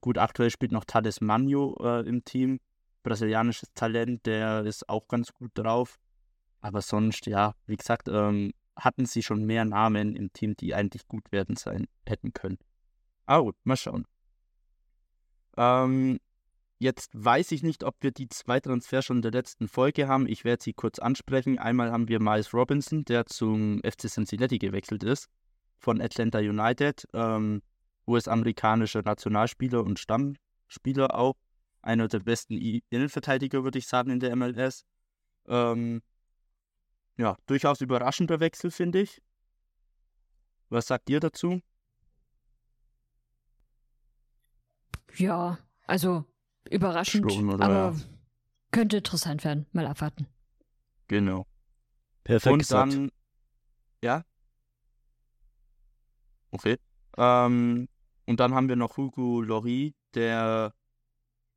[0.00, 2.58] gut, aktuell spielt noch Tades Manio äh, im Team,
[3.02, 5.98] brasilianisches Talent, der ist auch ganz gut drauf.
[6.60, 11.06] Aber sonst, ja, wie gesagt, ähm, hatten sie schon mehr Namen im Team, die eigentlich
[11.08, 12.58] gut werden sein hätten können.
[13.26, 14.06] Aber gut, mal schauen.
[15.56, 16.18] Ähm,
[16.78, 20.26] jetzt weiß ich nicht, ob wir die zwei Transfers schon in der letzten Folge haben.
[20.26, 21.58] Ich werde sie kurz ansprechen.
[21.58, 25.28] Einmal haben wir Miles Robinson, der zum FC Cincinnati gewechselt ist,
[25.78, 27.06] von Atlanta United.
[27.12, 27.62] Ähm,
[28.06, 31.36] US-amerikanischer Nationalspieler und Stammspieler auch.
[31.82, 32.54] Einer der besten
[32.90, 34.84] Innenverteidiger, würde ich sagen, in der MLS.
[35.46, 36.02] Ähm,
[37.16, 39.22] ja, durchaus überraschender Wechsel, finde ich.
[40.68, 41.60] Was sagt ihr dazu?
[45.16, 46.24] Ja, also
[46.70, 47.64] überraschend, Schon, oder?
[47.64, 47.96] aber
[48.70, 49.66] könnte interessant werden.
[49.72, 50.26] Mal abwarten.
[51.08, 51.46] Genau.
[52.22, 52.92] Perfekt Und gesagt.
[52.92, 53.10] dann,
[54.02, 54.24] ja.
[56.52, 56.76] Okay.
[57.16, 57.88] Ähm,
[58.26, 60.72] und dann haben wir noch Hugo Lloris, der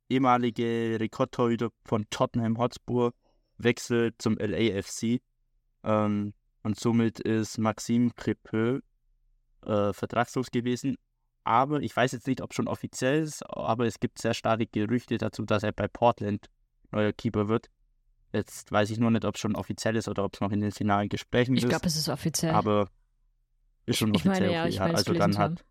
[0.08, 3.12] ehemalige Rekordtorhüter von Tottenham Hotspur,
[3.58, 5.20] wechselt zum LAFC.
[5.84, 8.82] Ähm, und somit ist Maxime Crepeux
[9.66, 10.96] äh, vertragslos gewesen.
[11.44, 15.18] Aber ich weiß jetzt nicht, ob schon offiziell ist, aber es gibt sehr starke Gerüchte
[15.18, 16.46] dazu, dass er bei Portland
[16.90, 17.68] neuer Keeper wird.
[18.32, 20.60] Jetzt weiß ich nur nicht, ob es schon offiziell ist oder ob es noch in
[20.60, 21.68] den finalen Gesprächen Ich ist.
[21.68, 22.52] glaube, es ist offiziell.
[22.54, 22.88] aber
[23.84, 24.40] ist schon ich offiziell.
[24.48, 24.80] meine, ja, okay, ich ja.
[24.82, 25.64] meine, es Also dann hat,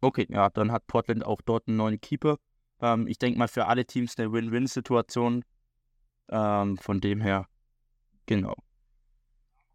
[0.00, 2.38] okay, ja, dann hat Portland auch dort einen neuen Keeper.
[2.80, 5.44] Ähm, ich denke mal für alle Teams eine Win-Win-Situation.
[6.28, 7.46] Ähm, von dem her,
[8.26, 8.56] genau.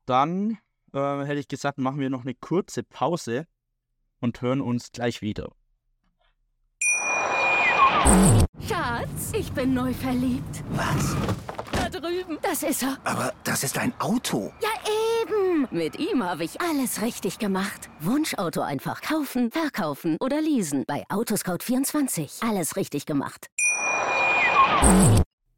[0.05, 0.57] Dann
[0.93, 3.47] äh, hätte ich gesagt, machen wir noch eine kurze Pause
[4.19, 5.51] und hören uns gleich wieder.
[8.67, 10.63] Schatz, ich bin neu verliebt.
[10.71, 11.15] Was?
[11.71, 12.37] Da drüben.
[12.41, 12.97] Das ist er.
[13.03, 14.51] Aber das ist ein Auto.
[14.61, 15.00] Ja, eben.
[15.73, 17.89] Mit ihm habe ich alles richtig gemacht.
[18.01, 20.83] Wunschauto einfach kaufen, verkaufen oder leasen.
[20.85, 22.45] Bei Autoscout24.
[22.45, 23.47] Alles richtig gemacht.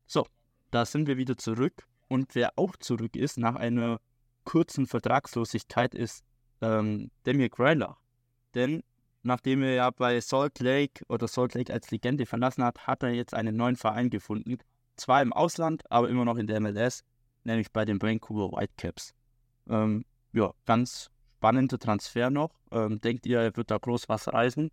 [0.05, 0.27] So,
[0.69, 1.87] da sind wir wieder zurück.
[2.09, 3.99] Und wer auch zurück ist nach einer
[4.43, 6.23] kurzen Vertragslosigkeit ist
[6.61, 7.97] ähm, Demir Greiler.
[8.53, 8.83] Denn
[9.23, 13.09] nachdem er ja bei Salt Lake oder Salt Lake als Legende verlassen hat, hat er
[13.09, 14.59] jetzt einen neuen Verein gefunden.
[14.95, 17.03] Zwar im Ausland, aber immer noch in der MLS,
[17.45, 19.15] nämlich bei den Vancouver Whitecaps.
[19.69, 22.51] Ähm, ja, ganz spannender Transfer noch.
[22.71, 24.71] Ähm, denkt ihr, er wird da groß was reisen?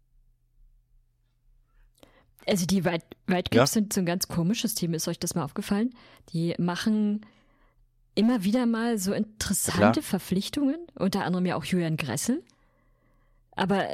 [2.46, 3.66] Also die White, Whitecaps Ja.
[3.66, 4.94] sind so ein ganz komisches Team.
[4.94, 5.94] Ist euch das mal aufgefallen?
[6.33, 7.26] Die machen
[8.14, 12.42] immer wieder mal so interessante Verpflichtungen, unter anderem ja auch Julian Gressel.
[13.53, 13.87] Aber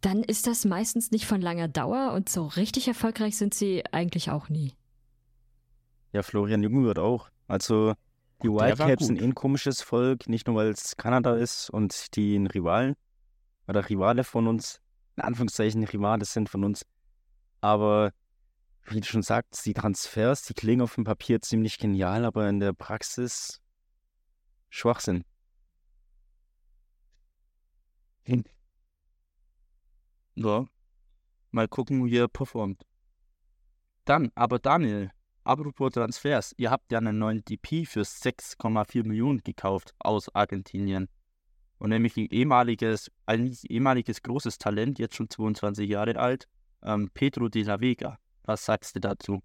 [0.00, 4.30] dann ist das meistens nicht von langer Dauer und so richtig erfolgreich sind sie eigentlich
[4.30, 4.72] auch nie.
[6.12, 7.28] Ja, Florian Jung wird auch.
[7.48, 7.94] Also
[8.44, 9.22] die Whitecaps sind gut.
[9.22, 12.94] eh ein komisches Volk, nicht nur weil es Kanada ist und die ein Rivalen
[13.66, 14.80] oder Rivale von uns,
[15.16, 16.84] in Anführungszeichen Rivale sind von uns.
[17.60, 18.12] Aber
[18.84, 22.60] wie du schon sagst, die Transfers, die klingen auf dem Papier ziemlich genial, aber in
[22.60, 23.60] der Praxis
[24.68, 25.24] Schwachsinn.
[30.34, 30.66] Ja.
[31.50, 32.84] Mal gucken, wie er performt.
[34.04, 35.12] Dann, aber Daniel,
[35.44, 41.08] apropos Transfers, ihr habt ja einen neuen DP für 6,4 Millionen gekauft aus Argentinien.
[41.78, 46.48] Und nämlich ein ehemaliges, ein ehemaliges großes Talent, jetzt schon 22 Jahre alt,
[46.82, 48.18] ähm, Pedro de la Vega.
[48.44, 49.42] Was sagst du dazu?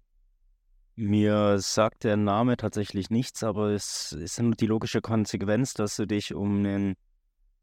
[0.96, 6.06] Mir sagt der Name tatsächlich nichts, aber es ist nur die logische Konsequenz, dass du
[6.06, 6.96] dich um einen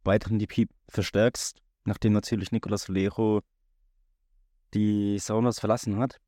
[0.04, 3.42] weiteren DP verstärkst, nachdem natürlich Nicolas Valero
[4.74, 6.20] die Saunas verlassen hat.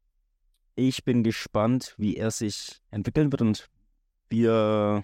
[0.76, 3.70] Ich bin gespannt, wie er sich entwickeln wird und
[4.30, 5.04] wie er,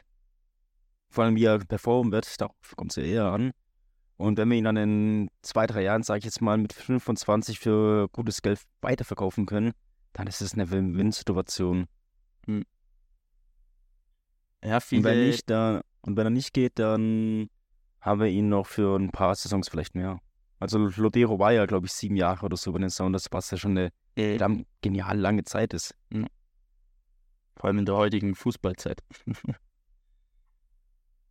[1.09, 3.51] vor allem wie er performen wird, darauf kommt es ja eher an.
[4.17, 7.59] Und wenn wir ihn dann in zwei, drei Jahren, sage ich jetzt mal, mit 25
[7.59, 9.73] für gutes Geld weiterverkaufen können,
[10.13, 11.87] dann ist es eine Win-Win-Situation.
[14.63, 17.49] Ja, Und wenn, viele, nicht, dann, und wenn er nicht geht, dann
[17.99, 20.19] haben wir ihn noch für ein paar Saisons vielleicht mehr.
[20.59, 23.57] Also Lodero war ja, glaube ich, sieben Jahre oder so bei den Sounders, was ja
[23.57, 25.95] schon eine verdammt genial lange Zeit ist.
[27.55, 29.01] vor allem in der heutigen Fußballzeit.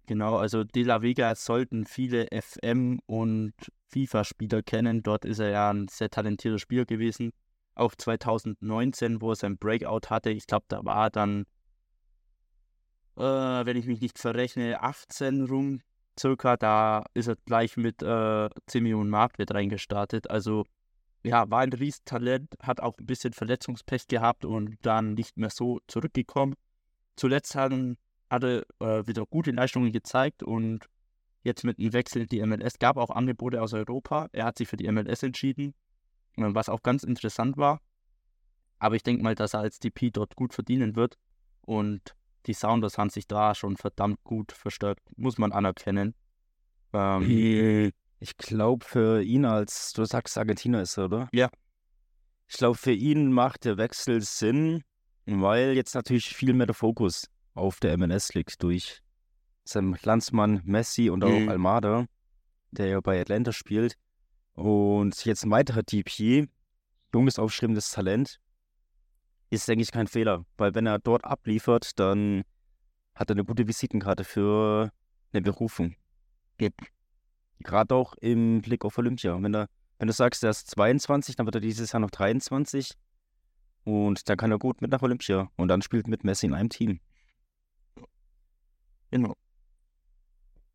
[0.07, 3.53] genau, also De La Vega sollten viele FM- und
[3.91, 5.03] FIFA-Spieler kennen.
[5.03, 7.33] Dort ist er ja ein sehr talentierter Spieler gewesen.
[7.75, 11.45] Auch 2019, wo er sein Breakout hatte, ich glaube, da war er dann,
[13.17, 15.81] äh, wenn ich mich nicht verrechne, 18 rum
[16.19, 16.57] circa.
[16.57, 20.31] Da ist er gleich mit äh, 10 Millionen Marktwert reingestartet.
[20.31, 20.65] Also
[21.25, 25.81] ja, war ein Riesentalent, hat auch ein bisschen Verletzungspech gehabt und dann nicht mehr so
[25.87, 26.55] zurückgekommen.
[27.17, 27.73] Zuletzt hat
[28.31, 30.87] er äh, wieder gute Leistungen gezeigt und
[31.43, 34.29] jetzt mit dem Wechsel in die MLS gab auch Angebote aus Europa.
[34.33, 35.75] Er hat sich für die MLS entschieden,
[36.37, 37.81] äh, was auch ganz interessant war.
[38.79, 41.17] Aber ich denke mal, dass er als DP dort gut verdienen wird
[41.63, 42.15] und
[42.47, 46.15] die Sounders haben sich da schon verdammt gut verstärkt, muss man anerkennen.
[46.93, 47.93] Ähm,
[48.25, 51.29] Ich glaube, für ihn als, du sagst, Argentiner ist er, oder?
[51.31, 51.51] Ja.
[52.49, 54.83] Ich glaube, für ihn macht der Wechsel Sinn,
[55.27, 59.03] weil jetzt natürlich viel mehr der Fokus auf der MLS liegt durch
[59.65, 61.51] seinen Landsmann Messi und auch Mhm.
[61.51, 62.07] Almada,
[62.71, 63.99] der ja bei Atlanta spielt.
[64.55, 66.49] Und jetzt ein weiterer DP,
[67.13, 68.41] junges, aufstrebendes Talent,
[69.51, 70.47] ist, denke ich, kein Fehler.
[70.57, 72.45] Weil wenn er dort abliefert, dann
[73.15, 74.91] hat er eine gute Visitenkarte für
[75.35, 75.95] eine Berufung.
[77.61, 79.41] Gerade auch im Blick auf Olympia.
[79.43, 82.93] Wenn, er, wenn du sagst, er ist 22, dann wird er dieses Jahr noch 23.
[83.85, 85.51] Und dann kann er gut mit nach Olympia.
[85.57, 87.01] Und dann spielt mit Messi in einem Team.
[89.11, 89.35] Genau.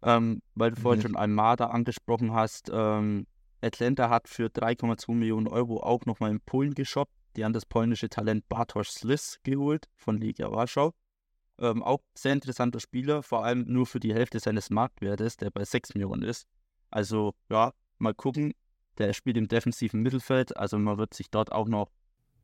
[0.02, 1.04] Ähm, weil du vorhin Mhm.
[1.04, 3.28] schon Almada angesprochen hast, ähm,
[3.62, 7.12] Atlanta hat für 3,2 Millionen Euro auch nochmal in Polen geshoppt.
[7.36, 10.94] Die haben das polnische Talent Bartosz Slis geholt von Legia Warschau.
[11.60, 15.66] Ähm, auch sehr interessanter Spieler, vor allem nur für die Hälfte seines Marktwertes, der bei
[15.66, 16.48] 6 Millionen ist.
[16.92, 18.54] Also ja, mal gucken.
[18.98, 21.90] Der spielt im defensiven Mittelfeld, also man wird sich dort auch noch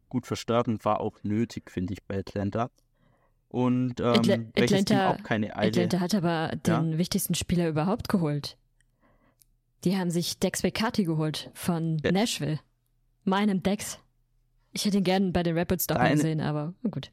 [0.07, 2.69] gut verstärken, war auch nötig, finde ich, bei Atlanta.
[3.49, 7.67] Und ähm, Atla welches Team Atlanta- auch keine Eile Atlanta hat aber den wichtigsten Spieler
[7.67, 8.57] überhaupt geholt.
[9.83, 12.11] Die haben sich Dex Becati geholt von Ja.
[12.11, 12.59] Nashville.
[13.23, 13.99] Meinem Dex.
[14.71, 17.11] Ich hätte ihn gern bei den Rapids doch gesehen, aber gut.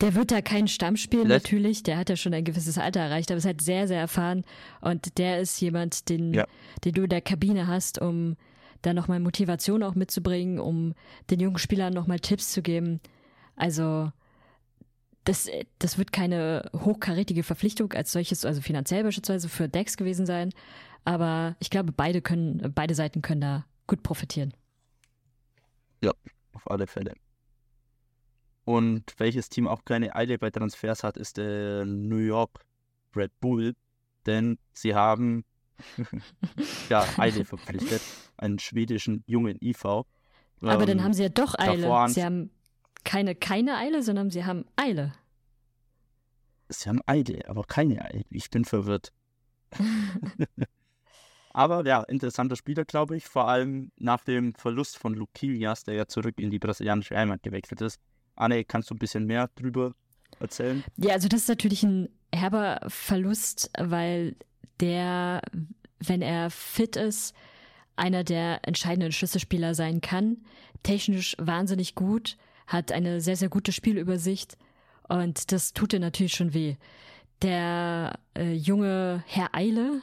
[0.00, 1.82] Der wird da kein Stamm spielen, Vielleicht- natürlich.
[1.82, 4.44] Der hat ja schon ein gewisses Alter erreicht, aber ist halt sehr, sehr erfahren.
[4.80, 6.46] Und der ist jemand, den, Ja.
[6.84, 8.36] den du in der Kabine hast, um
[8.82, 10.94] da nochmal Motivation auch mitzubringen, um
[11.30, 13.00] den jungen Spielern nochmal Tipps zu geben.
[13.54, 14.10] Also,
[15.24, 20.52] das, das wird keine hochkarätige Verpflichtung als solches, also finanziell beispielsweise für Dex gewesen sein.
[21.04, 24.52] Aber ich glaube, beide können, beide Seiten können da gut profitieren.
[26.52, 27.12] auf alle Fälle.
[28.66, 32.66] Und welches Team auch keine Eile bei Transfers hat, ist der New York
[33.14, 33.76] Red Bull,
[34.26, 35.44] denn sie haben
[36.88, 38.02] ja Eile verpflichtet,
[38.36, 39.84] einen schwedischen jungen IV.
[39.84, 42.08] Aber dann Ähm, haben sie ja doch Eile.
[42.08, 42.50] Sie haben
[43.04, 45.12] keine, keine Eile, sondern sie haben Eile.
[46.68, 48.24] Sie haben Eile, aber keine Eile.
[48.30, 49.12] Ich bin verwirrt.
[51.50, 53.26] aber ja, interessanter Spieler, glaube ich.
[53.26, 57.80] Vor allem nach dem Verlust von Luquillas, der ja zurück in die brasilianische Heimat gewechselt
[57.80, 58.00] ist.
[58.36, 59.94] Anne, kannst du ein bisschen mehr drüber
[60.40, 60.84] erzählen?
[60.96, 64.36] Ja, also das ist natürlich ein herber Verlust, weil
[64.80, 65.42] der,
[65.98, 67.34] wenn er fit ist,
[67.96, 70.38] einer der entscheidenden Schlüsselspieler sein kann.
[70.82, 74.56] Technisch wahnsinnig gut, hat eine sehr, sehr gute Spielübersicht
[75.08, 76.76] und das tut dir natürlich schon weh.
[77.42, 80.00] Der äh, junge Herr Eile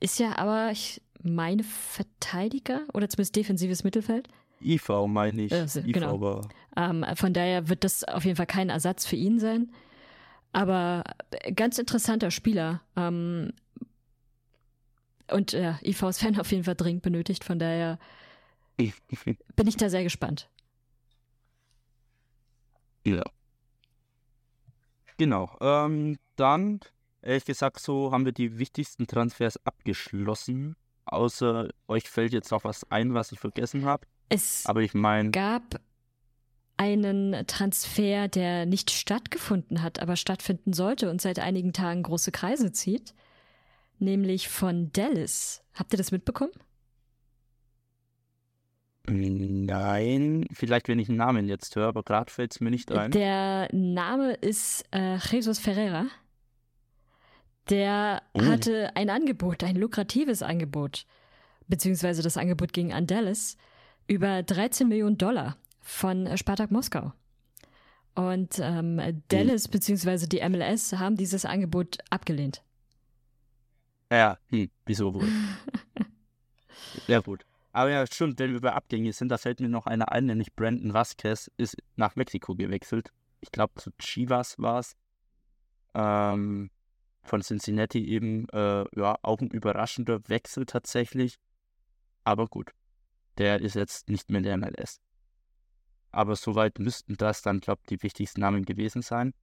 [0.00, 4.28] ist ja aber, ich meine, Verteidiger oder zumindest defensives Mittelfeld.
[4.60, 5.52] IV meine ich.
[5.52, 6.20] Äh, so, IV genau.
[6.20, 9.72] war Ähm, von daher wird das auf jeden Fall kein Ersatz für ihn sein.
[10.52, 11.04] Aber
[11.54, 12.80] ganz interessanter Spieler.
[12.96, 13.52] Ähm,
[15.30, 17.44] und äh, IVs Fan auf jeden Fall dringend benötigt.
[17.44, 17.98] Von daher
[18.76, 20.48] bin ich da sehr gespannt.
[23.06, 23.22] Ja.
[25.16, 25.56] Genau.
[25.60, 26.80] Ähm, dann,
[27.22, 30.76] ehrlich gesagt, so haben wir die wichtigsten Transfers abgeschlossen.
[31.06, 34.06] Außer euch fällt jetzt noch was ein, was ich vergessen habe.
[34.28, 35.80] Es Aber ich meine, gab
[36.76, 42.72] einen Transfer, der nicht stattgefunden hat, aber stattfinden sollte und seit einigen Tagen große Kreise
[42.72, 43.14] zieht.
[43.98, 45.62] Nämlich von Dallas.
[45.74, 46.52] Habt ihr das mitbekommen?
[49.08, 53.12] nein, vielleicht wenn ich einen Namen jetzt höre, aber gerade fällt es mir nicht ein.
[53.12, 56.06] Der Name ist äh, Jesus Ferreira.
[57.68, 61.04] Der hatte ein Angebot, ein lukratives Angebot,
[61.66, 63.56] beziehungsweise das Angebot ging an Dallas
[64.06, 67.12] über 13 Millionen Dollar von äh, Spartak Moskau.
[68.14, 72.62] Und ähm, Dallas beziehungsweise die MLS haben dieses Angebot abgelehnt.
[74.10, 75.28] Ja, hm, wieso wohl?
[77.08, 77.44] ja, gut.
[77.72, 80.54] Aber ja, stimmt, wenn wir bei Abgänge sind, da fällt mir noch einer ein, nämlich
[80.54, 83.10] Brandon Vasquez ist nach Mexiko gewechselt.
[83.40, 84.96] Ich glaube, zu Chivas war es.
[85.94, 86.70] Ähm,
[87.26, 91.36] von Cincinnati eben, äh, ja, auch ein überraschender Wechsel tatsächlich.
[92.24, 92.70] Aber gut,
[93.38, 95.00] der ist jetzt nicht mehr in der MLS.
[96.10, 99.34] Aber soweit müssten das dann, glaube ich, die wichtigsten Namen gewesen sein.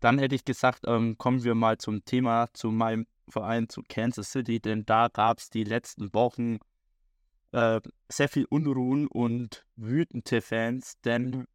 [0.00, 4.30] Dann hätte ich gesagt, ähm, kommen wir mal zum Thema, zu meinem Verein, zu Kansas
[4.32, 6.58] City, denn da gab es die letzten Wochen
[7.52, 11.46] äh, sehr viel Unruhen und wütende Fans, denn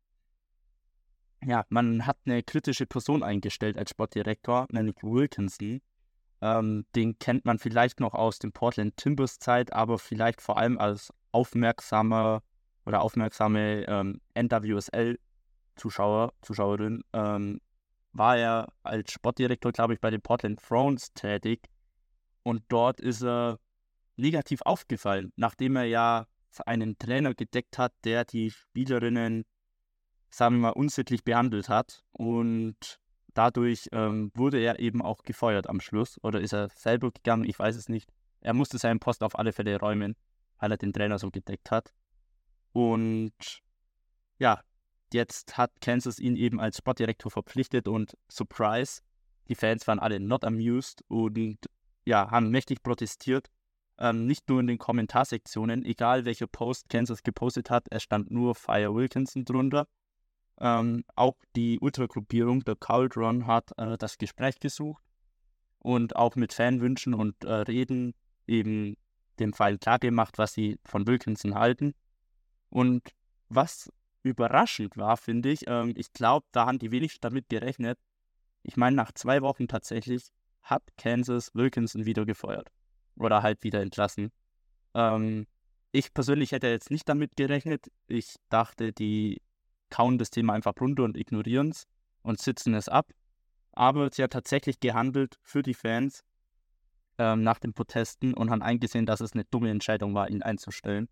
[1.46, 5.82] ja, man hat eine kritische Person eingestellt als Sportdirektor, nämlich Wilkinson.
[6.42, 10.78] Ähm, den kennt man vielleicht noch aus dem Portland Timbers Zeit, aber vielleicht vor allem
[10.78, 12.44] als aufmerksamer
[12.86, 17.62] oder aufmerksame ähm, NWSL-Zuschauer, Zuschauerin, ähm,
[18.14, 21.70] war er als Sportdirektor, glaube ich, bei den Portland Thrones tätig.
[22.44, 23.60] Und dort ist er
[24.16, 26.28] negativ aufgefallen, nachdem er ja
[26.66, 29.46] einen Trainer gedeckt hat, der die Spielerinnen,
[30.30, 32.04] sagen wir mal, unsittlich behandelt hat.
[32.12, 33.00] Und
[33.34, 36.18] dadurch ähm, wurde er eben auch gefeuert am Schluss.
[36.24, 37.46] Oder ist er selber gegangen?
[37.46, 38.10] Ich weiß es nicht.
[38.42, 40.16] Er musste seinen Post auf alle Fälle räumen,
[40.60, 41.94] weil er den Trainer so gedeckt hat.
[42.72, 43.62] Und
[44.38, 44.62] ja,
[45.12, 49.02] jetzt hat Kansas ihn eben als Sportdirektor verpflichtet und Surprise,
[49.50, 51.58] die Fans waren alle not amused und
[52.06, 53.50] ja, haben mächtig protestiert
[54.00, 58.56] ähm, nicht nur in den Kommentarsektionen, egal welcher Post Kansas gepostet hat, es stand nur
[58.56, 59.88] Fire Wilkinson drunter.
[60.60, 65.04] Ähm, auch die Ultragruppierung, der Cauldron, hat äh, das Gespräch gesucht
[65.80, 68.14] und auch mit Fanwünschen und äh, Reden
[68.48, 68.98] eben
[69.40, 71.94] dem Fall klargemacht, was sie von Wilkinson halten.
[72.70, 73.10] Und
[73.48, 73.90] was
[74.24, 77.98] überraschend war, finde ich, ähm, ich glaube, da haben die wenigsten damit gerechnet.
[78.64, 80.28] Ich meine, nach zwei Wochen tatsächlich
[80.62, 82.70] hat Kansas Wilkinson wieder gefeuert
[83.16, 84.32] oder halt wieder entlassen.
[84.94, 85.48] Ähm,
[85.92, 87.90] ich persönlich hätte jetzt nicht damit gerechnet.
[88.08, 89.42] Ich dachte, die
[89.90, 91.86] kauen das Thema einfach runter und ignorieren es
[92.22, 93.12] und sitzen es ab.
[93.74, 96.24] Aber sie hat tatsächlich gehandelt für die Fans
[97.18, 101.08] ähm, nach den Protesten und haben eingesehen, dass es eine dumme Entscheidung war, ihn einzustellen.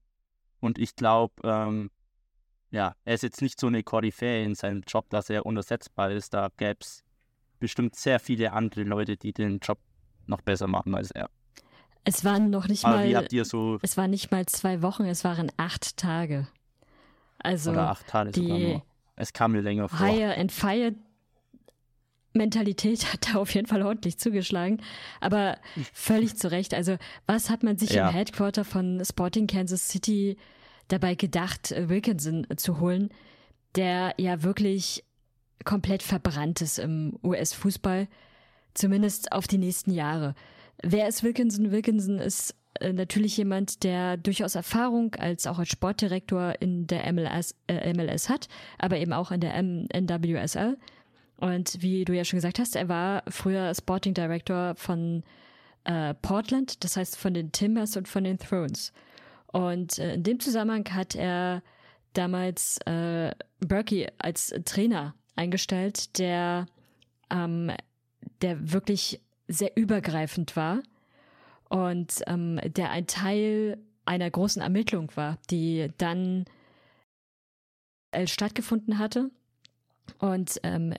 [0.59, 1.91] Und ich glaube, ähm,
[2.71, 6.33] ja, er ist jetzt nicht so eine Koryphäe in seinem Job, dass er unersetzbar ist.
[6.33, 7.03] Da gäbe es
[7.59, 9.79] bestimmt sehr viele andere Leute, die den Job
[10.25, 11.29] noch besser machen als er.
[12.03, 13.45] Es waren noch nicht Aber mal.
[13.45, 13.79] so.
[13.81, 16.47] Es waren nicht mal zwei Wochen, es waren acht Tage.
[17.39, 18.83] Also oder acht Tage sogar nur.
[19.15, 20.05] Es kam mir länger vor.
[20.05, 20.93] Hire and Fire
[22.33, 24.81] Mentalität hat da auf jeden Fall ordentlich zugeschlagen,
[25.21, 25.57] aber
[25.93, 26.73] völlig zu Recht.
[26.73, 28.09] Also was hat man sich Ja.
[28.09, 30.37] im Headquarter von Sporting Kansas City
[30.87, 33.09] dabei gedacht, Wilkinson zu holen,
[33.75, 35.03] der ja wirklich
[35.65, 38.07] komplett verbrannt ist im US-Fußball,
[38.73, 40.35] zumindest auf die nächsten Jahre.
[40.83, 41.71] Wer ist Wilkinson?
[41.71, 47.55] Wilkinson ist äh, natürlich jemand, der durchaus Erfahrung als auch als Sportdirektor in der MLS,
[47.67, 48.47] äh, MLS hat,
[48.77, 50.77] aber eben auch in der M NWSL.
[51.37, 55.23] Und wie du ja schon gesagt hast, er war früher Sporting Director von
[55.83, 58.91] äh, Portland, das heißt von den Timbers und von den Thrones.
[59.47, 61.61] Und äh, in dem Zusammenhang hat er
[62.13, 66.65] damals äh, Berkey als Trainer eingestellt, der,
[67.29, 67.71] ähm,
[68.41, 70.81] der wirklich sehr übergreifend war
[71.69, 76.45] und ähm, der ein Teil einer großen Ermittlung war, die dann
[78.11, 79.29] äh, stattgefunden hatte.
[80.19, 80.93] Und ähm,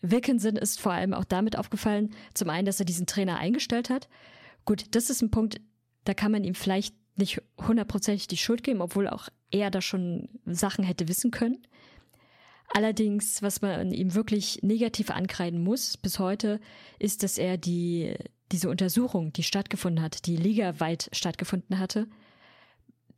[0.00, 4.08] Wilkinson ist vor allem auch damit aufgefallen, zum einen, dass er diesen Trainer eingestellt hat.
[4.64, 5.60] Gut, das ist ein Punkt,
[6.04, 10.28] da kann man ihm vielleicht nicht hundertprozentig die Schuld geben, obwohl auch er da schon
[10.46, 11.58] Sachen hätte wissen können.
[12.74, 16.58] Allerdings, was man ihm wirklich negativ ankreiden muss bis heute,
[16.98, 18.14] ist, dass er die,
[18.52, 22.06] diese Untersuchung, die stattgefunden hat, die ligaweit stattgefunden hatte,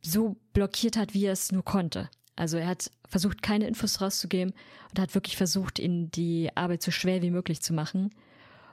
[0.01, 2.09] so blockiert hat, wie er es nur konnte.
[2.35, 4.53] Also er hat versucht, keine Infos rauszugeben
[4.89, 8.13] und hat wirklich versucht, ihnen die Arbeit so schwer wie möglich zu machen.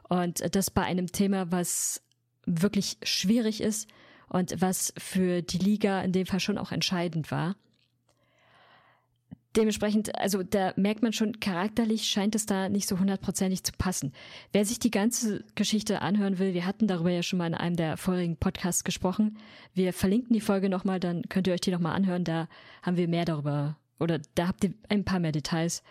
[0.09, 2.03] Und das bei einem Thema, was
[2.45, 3.89] wirklich schwierig ist
[4.29, 7.57] und was für die Liga in dem Fall schon auch entscheidend war.
[9.55, 14.15] Dementsprechend, also da merkt man schon, charakterlich scheint es da nicht so hundertprozentig zu passen.
[14.51, 17.77] Wer sich die ganze Geschichte anhören will, wir hatten darüber ja schon mal in einem
[17.77, 19.37] der vorigen Podcasts gesprochen.
[19.75, 22.25] Wir verlinken die Folge nochmal, dann könnt ihr euch die nochmal anhören.
[22.25, 22.49] Da
[22.83, 25.83] haben wir mehr darüber, oder da habt ihr ein paar mehr Details.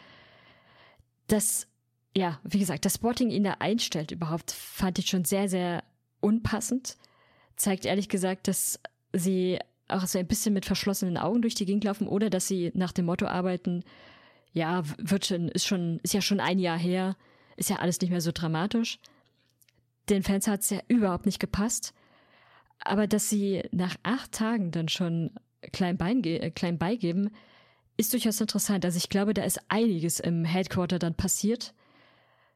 [1.28, 1.68] Das,
[2.18, 5.84] ja, wie gesagt, das Sporting ihn da einstellt überhaupt, fand ich schon sehr, sehr
[6.20, 6.97] unpassend.
[7.57, 8.80] Zeigt ehrlich gesagt, dass
[9.14, 9.59] sie
[9.91, 12.91] auch so ein bisschen mit verschlossenen Augen durch die Gegend laufen oder dass sie nach
[12.91, 13.83] dem Motto arbeiten,
[14.53, 17.15] ja, wird schon, ist schon, ist ja schon ein Jahr her,
[17.57, 18.99] ist ja alles nicht mehr so dramatisch.
[20.09, 21.93] Den Fans hat es ja überhaupt nicht gepasst.
[22.79, 25.31] Aber dass sie nach acht Tagen dann schon
[25.71, 27.29] klein, Bein äh, klein beigeben,
[27.97, 28.83] ist durchaus interessant.
[28.83, 31.73] Also ich glaube, da ist einiges im Headquarter dann passiert.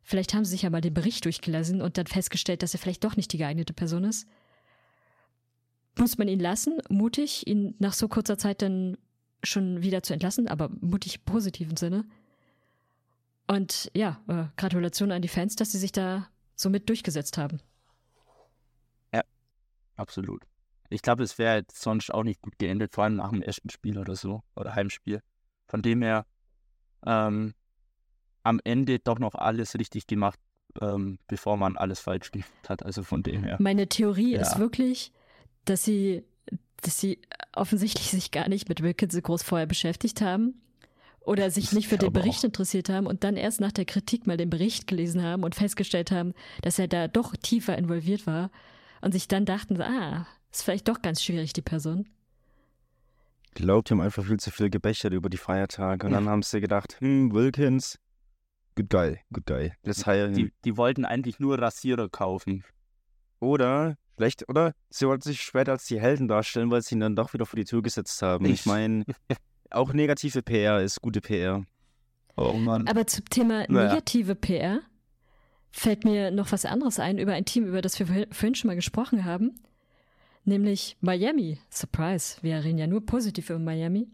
[0.01, 3.03] Vielleicht haben sie sich ja mal den Bericht durchgelesen und dann festgestellt, dass er vielleicht
[3.03, 4.27] doch nicht die geeignete Person ist.
[5.97, 8.97] Muss man ihn lassen, mutig, ihn nach so kurzer Zeit dann
[9.43, 12.05] schon wieder zu entlassen, aber mutig im positiven Sinne.
[13.47, 17.59] Und ja, äh, Gratulation an die Fans, dass sie sich da so mit durchgesetzt haben.
[19.13, 19.21] Ja,
[19.95, 20.43] absolut.
[20.89, 23.69] Ich glaube, es wäre jetzt sonst auch nicht gut geendet, vor allem nach dem ersten
[23.69, 25.21] Spiel oder so, oder Heimspiel.
[25.67, 26.25] Von dem her,
[27.05, 27.53] ähm,
[28.43, 30.39] am Ende doch noch alles richtig gemacht,
[30.81, 32.83] ähm, bevor man alles falsch gemacht hat.
[32.83, 33.57] Also von dem her.
[33.59, 34.41] Meine Theorie ja.
[34.41, 35.11] ist wirklich,
[35.65, 36.23] dass sie,
[36.81, 37.19] dass sie
[37.53, 40.61] offensichtlich sich gar nicht mit Wilkins groß vorher beschäftigt haben
[41.21, 44.37] oder sich nicht für den Bericht interessiert haben und dann erst nach der Kritik mal
[44.37, 48.51] den Bericht gelesen haben und festgestellt haben, dass er da doch tiefer involviert war
[49.01, 52.07] und sich dann dachten, ah, ist vielleicht doch ganz schwierig, die Person.
[53.47, 56.19] Ich glaube, die haben einfach viel zu viel gebechert über die Feiertage und ja.
[56.19, 57.99] dann haben sie gedacht, hm, Wilkins,
[58.75, 59.71] good guy, good guy.
[59.83, 62.63] Let's hire Die, die wollten eigentlich nur Rasierer kaufen.
[63.39, 64.73] Oder, vielleicht, oder?
[64.89, 67.57] Sie wollten sich später als die Helden darstellen, weil sie ihn dann doch wieder vor
[67.57, 68.45] die Tür gesetzt haben.
[68.45, 69.05] Ich, ich meine,
[69.69, 71.63] auch negative PR ist gute PR.
[72.37, 72.87] Oh Mann.
[72.87, 74.35] Aber zum Thema negative naja.
[74.41, 74.79] PR
[75.71, 78.75] fällt mir noch was anderes ein über ein Team, über das wir vorhin schon mal
[78.75, 79.55] gesprochen haben.
[80.43, 81.59] Nämlich Miami.
[81.69, 82.37] Surprise.
[82.41, 84.07] Wir reden ja nur positiv über Miami.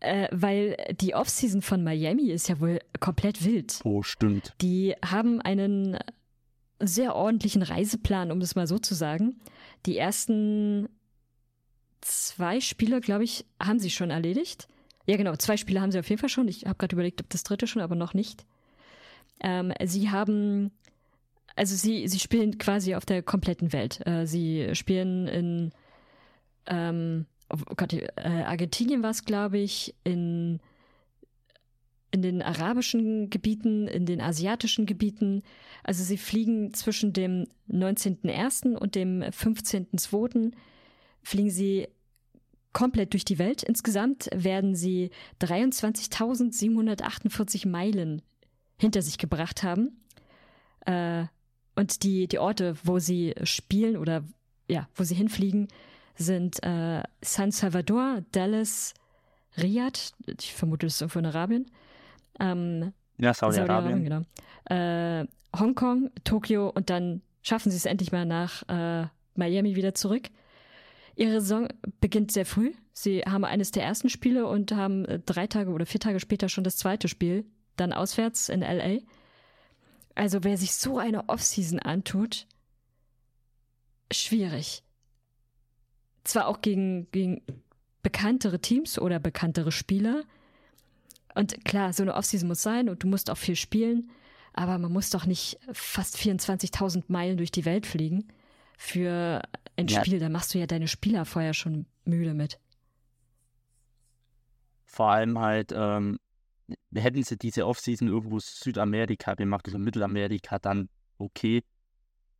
[0.00, 3.80] Äh, weil die Offseason von Miami ist ja wohl komplett wild.
[3.84, 4.54] Oh, stimmt.
[4.60, 5.96] Die haben einen
[6.80, 9.36] sehr ordentlichen Reiseplan, um das mal so zu sagen.
[9.86, 10.88] Die ersten
[12.00, 14.68] zwei Spiele, glaube ich, haben sie schon erledigt.
[15.06, 16.48] Ja, genau, zwei Spiele haben sie auf jeden Fall schon.
[16.48, 18.44] Ich habe gerade überlegt, ob das dritte schon, aber noch nicht.
[19.40, 20.70] Ähm, sie haben,
[21.54, 24.04] also sie, sie spielen quasi auf der kompletten Welt.
[24.06, 25.72] Äh, sie spielen in
[26.66, 30.60] ähm, oh Gott, äh, Argentinien war es, glaube ich, in,
[32.16, 35.42] in den arabischen Gebieten, in den asiatischen Gebieten.
[35.84, 38.74] Also sie fliegen zwischen dem 19.01.
[38.74, 40.52] und dem 15.02.
[41.22, 41.88] fliegen sie
[42.72, 43.62] komplett durch die Welt.
[43.62, 45.10] Insgesamt werden sie
[45.42, 48.22] 23.748 Meilen
[48.78, 50.00] hinter sich gebracht haben.
[50.86, 51.26] Äh,
[51.74, 54.24] und die, die Orte, wo sie spielen oder
[54.68, 55.68] ja, wo sie hinfliegen,
[56.16, 58.94] sind äh, San Salvador, Dallas,
[59.58, 61.70] Riyadh, ich vermute, das ist irgendwo in Arabien.
[62.40, 64.04] Ähm, ja, Saudi-Arabien.
[64.04, 64.22] genau.
[64.66, 65.26] Äh,
[65.56, 70.28] Hongkong, Tokio und dann schaffen sie es endlich mal nach äh, Miami wieder zurück.
[71.14, 71.68] Ihre Saison
[72.00, 72.72] beginnt sehr früh.
[72.92, 76.48] Sie haben eines der ersten Spiele und haben äh, drei Tage oder vier Tage später
[76.48, 78.98] schon das zweite Spiel, dann auswärts in LA.
[80.14, 82.46] Also wer sich so eine Offseason antut,
[84.12, 84.82] schwierig
[86.26, 87.42] zwar auch gegen, gegen
[88.02, 90.24] bekanntere Teams oder bekanntere Spieler.
[91.36, 94.10] Und klar, so eine Offseason muss sein und du musst auch viel spielen,
[94.54, 98.26] aber man muss doch nicht fast 24.000 Meilen durch die Welt fliegen
[98.78, 99.42] für
[99.76, 100.00] ein ja.
[100.00, 100.18] Spiel.
[100.18, 102.58] Da machst du ja deine Spieler vorher schon müde mit.
[104.86, 106.18] Vor allem halt, ähm,
[106.94, 111.62] hätten sie diese Offseason irgendwo Südamerika gemacht oder Mittelamerika, dann okay.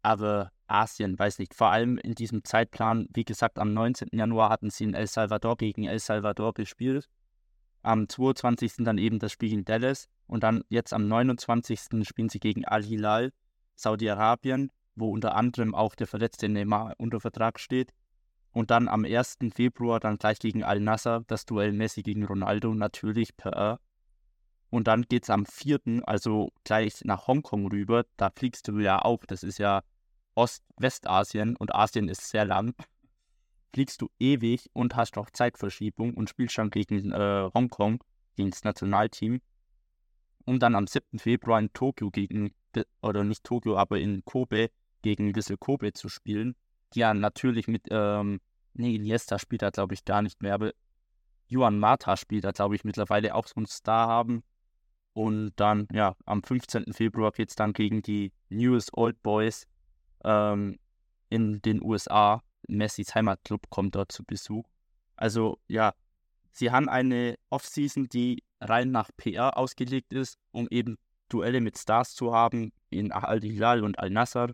[0.01, 4.09] Aber Asien, weiß nicht, vor allem in diesem Zeitplan, wie gesagt, am 19.
[4.13, 7.11] Januar hatten sie in El Salvador gegen El Salvador gespielt.
[7.87, 8.79] Am 22.
[8.79, 12.05] dann eben das Spiel in Dallas und dann jetzt am 29.
[12.05, 13.33] spielen sie gegen Al-Hilal,
[13.77, 17.93] Saudi-Arabien, wo unter anderem auch der verletzte Neymar unter Vertrag steht.
[18.51, 19.39] Und dann am 1.
[19.55, 23.79] Februar dann gleich gegen Al-Nasser, das Duell Messi gegen Ronaldo, natürlich per
[24.69, 28.05] Und dann geht es am 4., also gleich nach Hongkong rüber.
[28.17, 29.85] Da fliegst du ja auch, das ist ja
[30.35, 32.75] Ost-Westasien und Asien ist sehr lang,
[33.73, 38.03] fliegst du ewig und hast auch Zeitverschiebung und spielst schon gegen äh, Hongkong,
[38.37, 39.41] gegen das Nationalteam.
[40.45, 41.19] Um dann am 7.
[41.19, 42.55] Februar in Tokio gegen,
[43.03, 44.71] oder nicht Tokio, aber in Kobe
[45.03, 46.55] gegen Wissel Kobe zu spielen.
[46.95, 48.41] Die ja natürlich mit, ähm,
[48.75, 50.73] nee, Iniesta spielt da glaube ich gar nicht mehr, aber
[51.49, 54.43] Juan Mata spielt da glaube ich mittlerweile auch so einen Star haben.
[55.13, 56.93] Und dann, ja, am 15.
[56.93, 59.67] Februar geht es dann gegen die Newest Old Boys
[60.25, 60.79] ähm,
[61.31, 62.43] in den USA.
[62.69, 64.65] Messis Heimatclub kommt dort zu Besuch.
[65.17, 65.95] Also ja,
[66.53, 70.97] sie haben eine Offseason, die rein nach PR ausgelegt ist, um eben
[71.29, 74.53] Duelle mit Stars zu haben in Al-Hilal und Al-Nassr,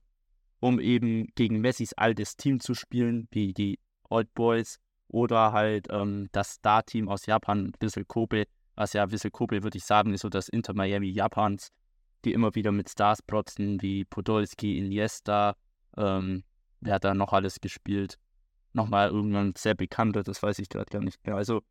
[0.60, 6.28] um eben gegen Messis altes Team zu spielen, wie die Old Boys oder halt ähm,
[6.32, 10.28] das Star-Team aus Japan, Wissel Kobe, was ja Wissel Kobe, würde ich sagen, ist so
[10.28, 11.68] das Inter Miami Japans,
[12.24, 15.56] die immer wieder mit Stars protzen, wie Podolski, Iniesta,
[15.96, 16.44] ähm,
[16.83, 18.18] wer hat da noch alles gespielt?
[18.72, 21.37] nochmal irgendwann sehr bekannter, das weiß ich gerade gar nicht mehr.
[21.37, 21.62] Also,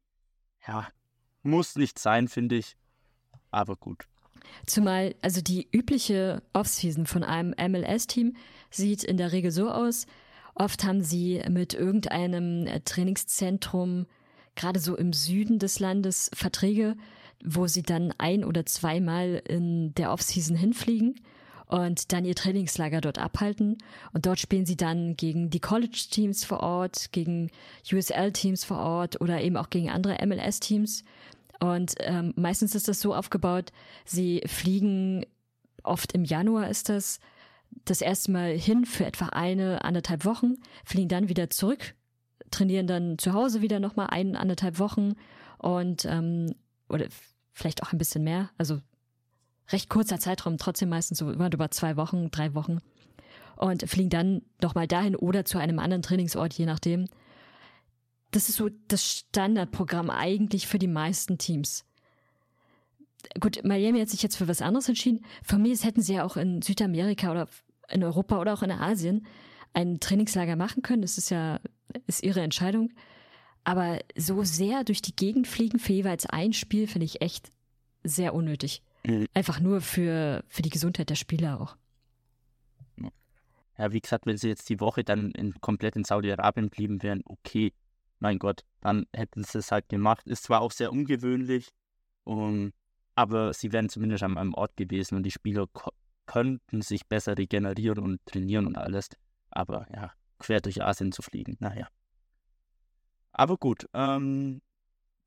[0.68, 0.88] ja,
[1.43, 2.76] muss nicht sein, finde ich.
[3.49, 4.07] Aber gut.
[4.66, 8.36] Zumal, also die übliche Offseason von einem MLS-Team
[8.70, 10.07] sieht in der Regel so aus.
[10.55, 14.05] Oft haben sie mit irgendeinem Trainingszentrum,
[14.55, 16.95] gerade so im Süden des Landes, Verträge,
[17.43, 21.16] wo sie dann ein- oder zweimal in der Offseason hinfliegen
[21.72, 23.78] und dann ihr Trainingslager dort abhalten.
[24.11, 27.49] Und dort spielen sie dann gegen die College-Teams vor Ort, gegen
[27.91, 31.05] USL-Teams vor Ort oder eben auch gegen andere MLS-Teams.
[31.61, 33.72] Und ähm, meistens ist das so aufgebaut,
[34.03, 35.26] sie fliegen,
[35.84, 37.19] oft im Januar ist das,
[37.86, 41.95] das erste Mal hin für etwa eine, anderthalb Wochen, fliegen dann wieder zurück,
[42.51, 45.13] trainieren dann zu Hause wieder nochmal ein, anderthalb Wochen
[45.57, 46.53] und ähm,
[46.89, 47.05] oder
[47.53, 48.82] vielleicht auch ein bisschen mehr, also
[49.72, 52.80] recht kurzer Zeitraum, trotzdem meistens so über zwei Wochen, drei Wochen.
[53.55, 57.07] Und fliegen dann nochmal dahin oder zu einem anderen Trainingsort, je nachdem.
[58.32, 61.86] Das ist so das Standardprogramm eigentlich für die meisten Teams.
[63.39, 65.24] Gut, Miami hat sich jetzt für was anderes entschieden.
[65.43, 67.47] Von mir hätten sie ja auch in Südamerika oder
[67.89, 69.28] in Europa oder auch in Asien
[69.74, 71.03] ein Trainingslager machen können.
[71.03, 71.59] Das ist ja,
[72.07, 72.91] ist ihre Entscheidung.
[73.63, 77.49] Aber so sehr durch die Gegend fliegen für jeweils ein Spiel finde ich echt
[78.03, 78.82] sehr unnötig.
[79.06, 79.28] Mhm.
[79.34, 81.76] Einfach nur für, für die Gesundheit der Spieler auch.
[83.78, 87.24] Ja, wie gesagt, wenn sie jetzt die Woche dann in, komplett in Saudi-Arabien blieben wären,
[87.26, 87.74] okay,
[88.20, 90.28] mein Gott, dann hätten sie es halt gemacht.
[90.28, 91.70] Ist zwar auch sehr ungewöhnlich,
[92.24, 92.74] um,
[93.16, 95.68] aber sie wären zumindest an einem Ort gewesen und die Spieler
[96.28, 99.10] könnten sich besser regenerieren und trainieren und alles.
[99.49, 101.88] Aber ja, quer durch Asien zu fliegen, naja.
[103.32, 104.62] Aber gut, ähm,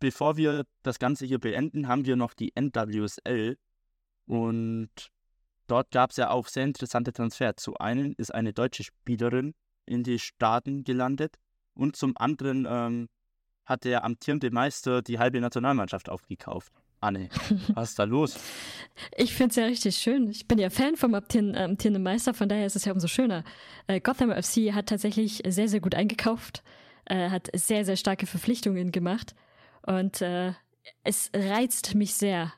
[0.04, 3.56] bevor wir das Ganze hier beenden, haben wir noch die NWSL.
[4.26, 4.90] Und
[5.66, 7.56] dort gab es ja auch sehr interessante Transfer.
[7.56, 9.54] Zu einem ist eine deutsche Spielerin
[9.86, 11.36] in die Staaten gelandet
[11.72, 13.08] und zum anderen ähm,
[13.64, 16.70] hat der amtierende Meister die halbe Nationalmannschaft aufgekauft.
[17.00, 17.30] Anne,
[17.74, 18.38] was ist da los?
[19.16, 20.28] Ich finde es ja richtig schön.
[20.28, 23.42] Ich bin ja Fan vom amtierenden Meister, von daher ist es ja umso schöner.
[23.86, 26.62] Äh, Gotham FC hat tatsächlich sehr, sehr gut eingekauft,
[27.06, 29.34] äh, hat sehr, sehr starke Verpflichtungen gemacht
[29.86, 30.52] und äh,
[31.02, 32.52] es reizt mich sehr,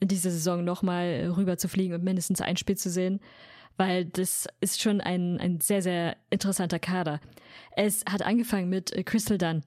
[0.00, 3.20] in dieser Saison nochmal rüber zu fliegen und mindestens ein Spiel zu sehen,
[3.76, 7.20] weil das ist schon ein, ein sehr, sehr interessanter Kader.
[7.76, 9.64] Es hat angefangen mit äh, Crystal Dunn.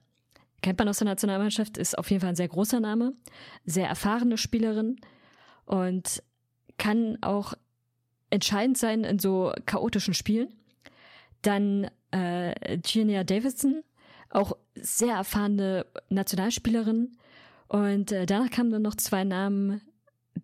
[0.62, 3.14] Kennt man aus der Nationalmannschaft, ist auf jeden Fall ein sehr großer Name,
[3.64, 4.96] sehr erfahrene Spielerin
[5.66, 6.22] und
[6.78, 7.54] kann auch
[8.30, 10.48] entscheidend sein in so chaotischen Spielen.
[11.42, 13.82] Dann äh, Genia Davidson,
[14.30, 17.16] auch sehr erfahrene Nationalspielerin.
[17.68, 19.80] Und äh, danach kamen dann noch zwei Namen,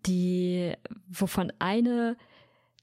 [0.05, 0.73] die,
[1.07, 2.17] wovon eine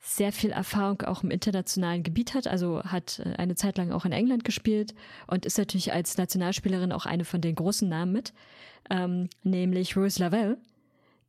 [0.04, 4.04] sehr viel Erfahrung auch im internationalen Gebiet hat, also hat äh, eine Zeit lang auch
[4.04, 4.94] in England gespielt
[5.28, 8.32] und ist natürlich als Nationalspielerin auch eine von den großen Namen mit,
[8.90, 10.58] ähm, nämlich Rose Lavelle,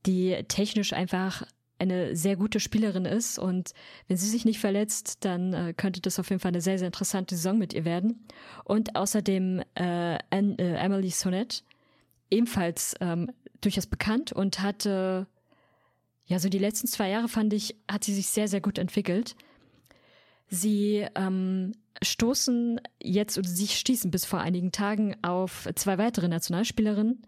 [0.08, 1.44] die technisch einfach
[1.80, 3.74] eine sehr gute Spielerin ist und
[4.08, 6.88] wenn sie sich nicht verletzt, dann äh, könnte das auf jeden Fall eine sehr, sehr
[6.88, 8.26] interessante Saison mit ihr werden.
[8.64, 11.64] Und außerdem äh, An äh, Emily Sonnet,
[12.30, 15.28] ebenfalls ähm, durchaus bekannt und hatte,
[16.26, 19.36] ja, so die letzten zwei Jahre fand ich, hat sie sich sehr, sehr gut entwickelt.
[20.48, 27.24] Sie ähm, stoßen jetzt oder sie stießen bis vor einigen Tagen auf zwei weitere Nationalspielerinnen,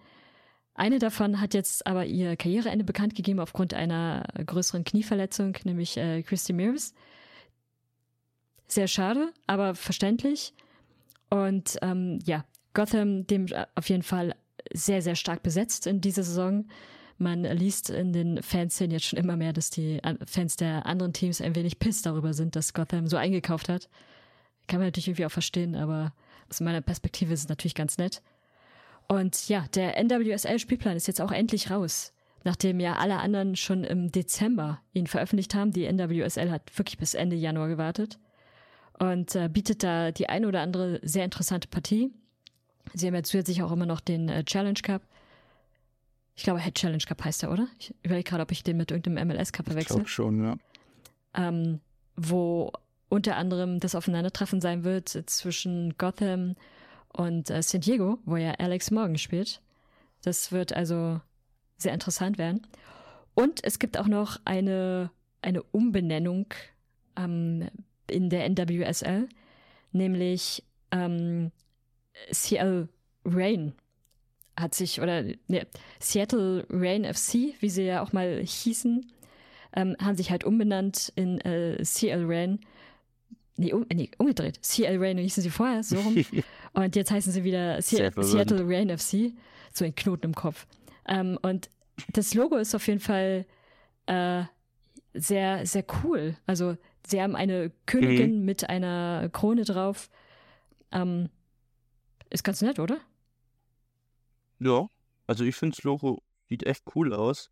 [0.75, 6.21] eine davon hat jetzt aber ihr Karriereende bekannt gegeben aufgrund einer größeren Knieverletzung, nämlich äh,
[6.21, 6.93] Christy Mears.
[8.67, 10.53] Sehr schade, aber verständlich.
[11.29, 14.35] Und ähm, ja, Gotham dem auf jeden Fall
[14.73, 16.67] sehr, sehr stark besetzt in dieser Saison.
[17.17, 21.39] Man liest in den Fanszenen jetzt schon immer mehr, dass die Fans der anderen Teams
[21.39, 23.87] ein wenig piss darüber sind, dass Gotham so eingekauft hat.
[24.67, 26.13] Kann man natürlich irgendwie auch verstehen, aber
[26.49, 28.21] aus meiner Perspektive ist es natürlich ganz nett.
[29.07, 32.13] Und ja, der NWSL-Spielplan ist jetzt auch endlich raus.
[32.43, 35.71] Nachdem ja alle anderen schon im Dezember ihn veröffentlicht haben.
[35.71, 38.19] Die NWSL hat wirklich bis Ende Januar gewartet.
[38.99, 42.11] Und äh, bietet da die eine oder andere sehr interessante Partie.
[42.93, 45.01] Sie haben ja zusätzlich auch immer noch den äh, Challenge Cup.
[46.35, 47.67] Ich glaube, Head Challenge Cup heißt er, oder?
[47.79, 49.93] Ich überlege gerade, ob ich den mit irgendeinem MLS Cup verwechsel.
[49.93, 50.57] Ich glaube schon, ja.
[51.33, 51.79] Ähm,
[52.15, 52.71] wo
[53.09, 56.55] unter anderem das Aufeinandertreffen sein wird zwischen Gotham
[57.15, 59.61] und äh, San Diego, wo ja Alex Morgan spielt.
[60.23, 61.21] Das wird also
[61.77, 62.65] sehr interessant werden.
[63.33, 65.11] Und es gibt auch noch eine,
[65.41, 66.47] eine Umbenennung
[67.17, 67.69] ähm,
[68.09, 69.27] in der NWSL,
[69.91, 71.51] nämlich ähm,
[72.31, 72.89] Seattle
[73.25, 73.73] Rain
[74.57, 75.67] hat sich, oder ne,
[75.99, 79.11] Seattle Rain FC, wie sie ja auch mal hießen,
[79.75, 82.59] ähm, haben sich halt umbenannt in äh, Seattle Rain
[83.57, 84.61] nee, um, nee, umgedreht.
[84.61, 86.15] CL Rain hießen sie vorher, so rum.
[86.73, 88.11] und jetzt heißen sie wieder C.
[88.17, 89.33] Seattle Rain FC.
[89.71, 90.65] So ein Knoten im Kopf.
[91.07, 91.69] Ähm, und
[92.13, 93.45] das Logo ist auf jeden Fall
[94.05, 94.43] äh,
[95.13, 96.37] sehr, sehr cool.
[96.45, 100.09] Also sie haben eine Königin mit einer Krone drauf.
[100.91, 101.29] Ähm,
[102.29, 102.99] ist ganz nett, oder?
[104.59, 104.87] Ja,
[105.27, 107.49] also ich finde das Logo sieht echt cool aus.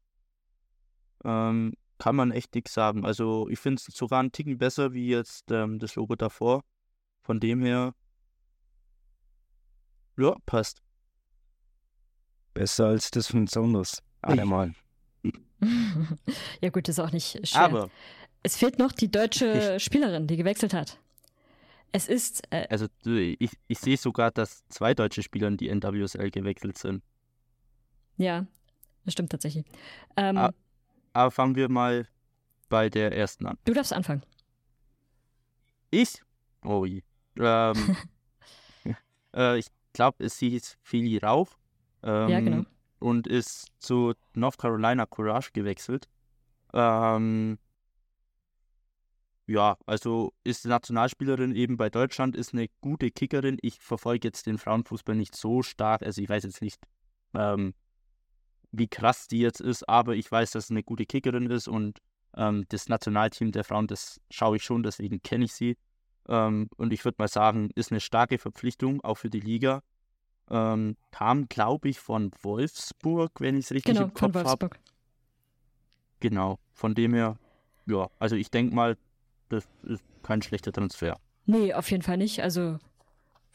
[1.23, 1.73] Ähm,
[2.03, 3.05] kann man echt nichts sagen.
[3.05, 6.61] Also ich finde es sogar einen Ticken besser wie jetzt ähm, das Logo davor.
[7.21, 7.95] Von dem her,
[10.17, 10.81] ja, passt.
[12.53, 14.03] Besser als das von Saunders.
[14.21, 14.73] Allemal.
[16.61, 17.61] ja gut, ist auch nicht schwer.
[17.61, 17.89] Aber,
[18.43, 20.99] es fehlt noch die deutsche Spielerin, die gewechselt hat.
[21.93, 26.31] Es ist, äh, also ich, ich sehe sogar, dass zwei deutsche Spieler in die NWSL
[26.31, 27.01] gewechselt sind.
[28.17, 28.45] ja,
[29.05, 29.63] das stimmt tatsächlich.
[30.17, 30.51] Ähm, Ah.
[31.13, 32.07] Aber fangen wir mal
[32.69, 33.57] bei der ersten an.
[33.65, 34.23] Du darfst anfangen.
[35.91, 36.21] Ich?
[36.63, 37.03] Oh je.
[37.39, 37.95] Ähm,
[39.35, 41.49] äh, ich glaube, es hieß Philly Rauch.
[42.01, 42.63] Ähm, Ja, genau.
[42.99, 46.09] Und ist zu North Carolina Courage gewechselt.
[46.73, 47.59] Ähm,
[49.45, 53.57] ja, also ist Nationalspielerin eben bei Deutschland, ist eine gute Kickerin.
[53.61, 56.81] Ich verfolge jetzt den Frauenfußball nicht so stark, also ich weiß jetzt nicht,
[57.33, 57.73] ähm,
[58.73, 61.99] wie krass die jetzt ist, aber ich weiß, dass es eine gute Kickerin ist und
[62.35, 65.77] ähm, das Nationalteam der Frauen, das schaue ich schon, deswegen kenne ich sie.
[66.27, 69.83] Ähm, und ich würde mal sagen, ist eine starke Verpflichtung, auch für die Liga.
[70.49, 74.43] Ähm, kam, glaube ich, von Wolfsburg, wenn ich es richtig Genau, im Kopf habe.
[74.43, 74.79] Wolfsburg.
[76.19, 77.37] Genau, von dem her,
[77.85, 78.97] ja, also ich denke mal,
[79.49, 81.19] das ist kein schlechter Transfer.
[81.45, 82.41] Nee, auf jeden Fall nicht.
[82.41, 82.79] Also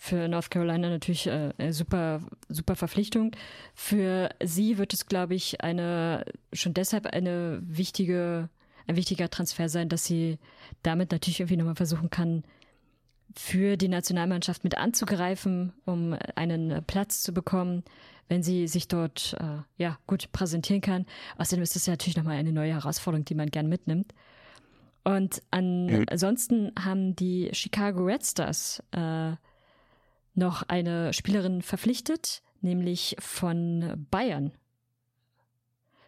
[0.01, 3.33] für North Carolina natürlich äh, eine super, super Verpflichtung.
[3.75, 8.49] Für sie wird es, glaube ich, eine schon deshalb eine wichtige,
[8.87, 10.39] ein wichtiger Transfer sein, dass sie
[10.85, 12.45] damit natürlich irgendwie nochmal versuchen kann,
[13.35, 17.83] für die Nationalmannschaft mit anzugreifen, um einen Platz zu bekommen,
[18.29, 21.07] wenn sie sich dort äh, ja gut präsentieren kann.
[21.39, 24.15] Außerdem ist das ja natürlich nochmal eine neue Herausforderung, die man gern mitnimmt.
[25.03, 29.33] Und an, ansonsten haben die Chicago Red Stars äh,
[30.39, 34.53] noch eine Spielerin verpflichtet, nämlich von Bayern.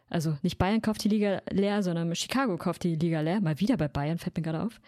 [0.08, 3.40] Also nicht Bayern kauft die Liga leer, sondern Chicago kauft die Liga leer.
[3.40, 4.80] Mal wieder bei Bayern, fällt mir gerade auf.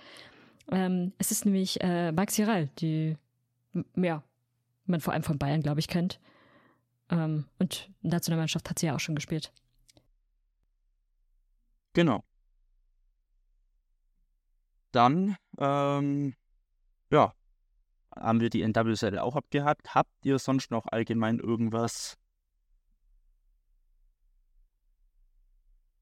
[0.71, 3.17] Ähm, es ist nämlich äh, Max Giral, die
[3.97, 4.23] ja,
[4.87, 6.21] man vor allem von Bayern, glaube ich, kennt.
[7.09, 9.53] Ähm, und Nationalmannschaft hat sie ja auch schon gespielt.
[11.93, 12.25] Genau.
[14.93, 16.35] Dann, ähm,
[17.11, 17.35] ja,
[18.17, 19.95] haben wir die NWSL auch abgehakt.
[19.95, 22.17] Habt ihr sonst noch allgemein irgendwas?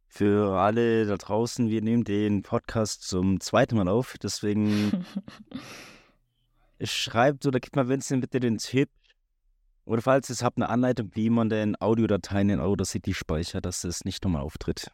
[0.09, 4.17] Für alle da draußen, wir nehmen den Podcast zum zweiten Mal auf.
[4.21, 5.07] Deswegen
[6.83, 8.91] schreibt oder gebt mal Vincent bitte den Tipp.
[9.85, 13.85] Oder falls ihr es habt, eine Anleitung, wie man denn Audiodateien in Audacity speichert, dass
[13.85, 14.91] es nicht nochmal auftritt.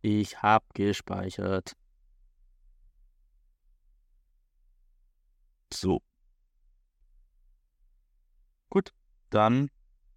[0.00, 1.74] Ich hab gespeichert.
[5.72, 6.00] So.
[8.70, 8.92] Gut,
[9.30, 9.70] dann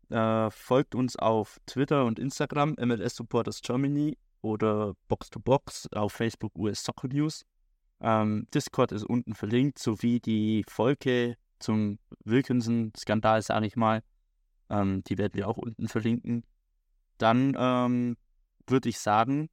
[0.10, 6.14] äh, folgt uns auf Twitter und Instagram, MLS Supporters Germany oder Box to Box auf
[6.14, 7.46] Facebook US Soccer News.
[8.02, 14.02] Ähm, Discord ist unten verlinkt, sowie die Folge zum Wilkinson-Skandal, sage ich mal.
[14.70, 16.44] Ähm, die werden wir auch unten verlinken.
[17.18, 18.18] Dann ähm,
[18.68, 19.50] würde ich sagen,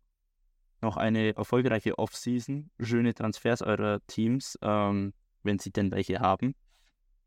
[0.80, 6.54] noch eine erfolgreiche Offseason, schöne Transfers eurer Teams, ähm, wenn sie denn welche haben.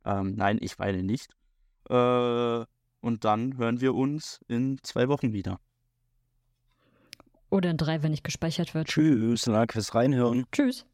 [0.05, 1.35] Ähm, nein, ich weine nicht.
[1.91, 2.65] Äh,
[3.01, 5.59] und dann hören wir uns in zwei Wochen wieder.
[7.49, 8.87] Oder in drei, wenn nicht gespeichert wird.
[8.87, 10.45] Tschüss, danke fürs Reinhören.
[10.53, 10.85] Tschüss.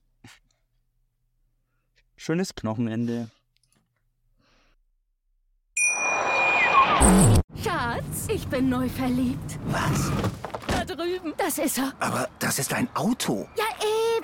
[2.15, 3.29] Schönes Knochenende.
[7.63, 9.59] Schatz, ich bin neu verliebt.
[9.67, 10.11] Was?
[10.67, 11.33] Da drüben.
[11.37, 11.93] Das ist er.
[11.99, 13.47] Aber das ist ein Auto.
[13.55, 14.06] Ja, eben.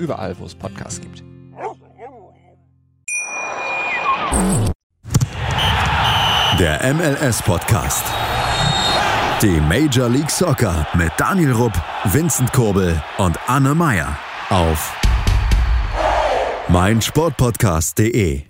[0.00, 1.22] Überall, wo es Podcasts gibt.
[6.58, 8.04] Der MLS-Podcast.
[9.42, 11.72] Die Major League Soccer mit Daniel Rupp,
[12.04, 14.94] Vincent Kurbel und Anne Meyer auf
[16.68, 18.49] mein Sportpodcast.de.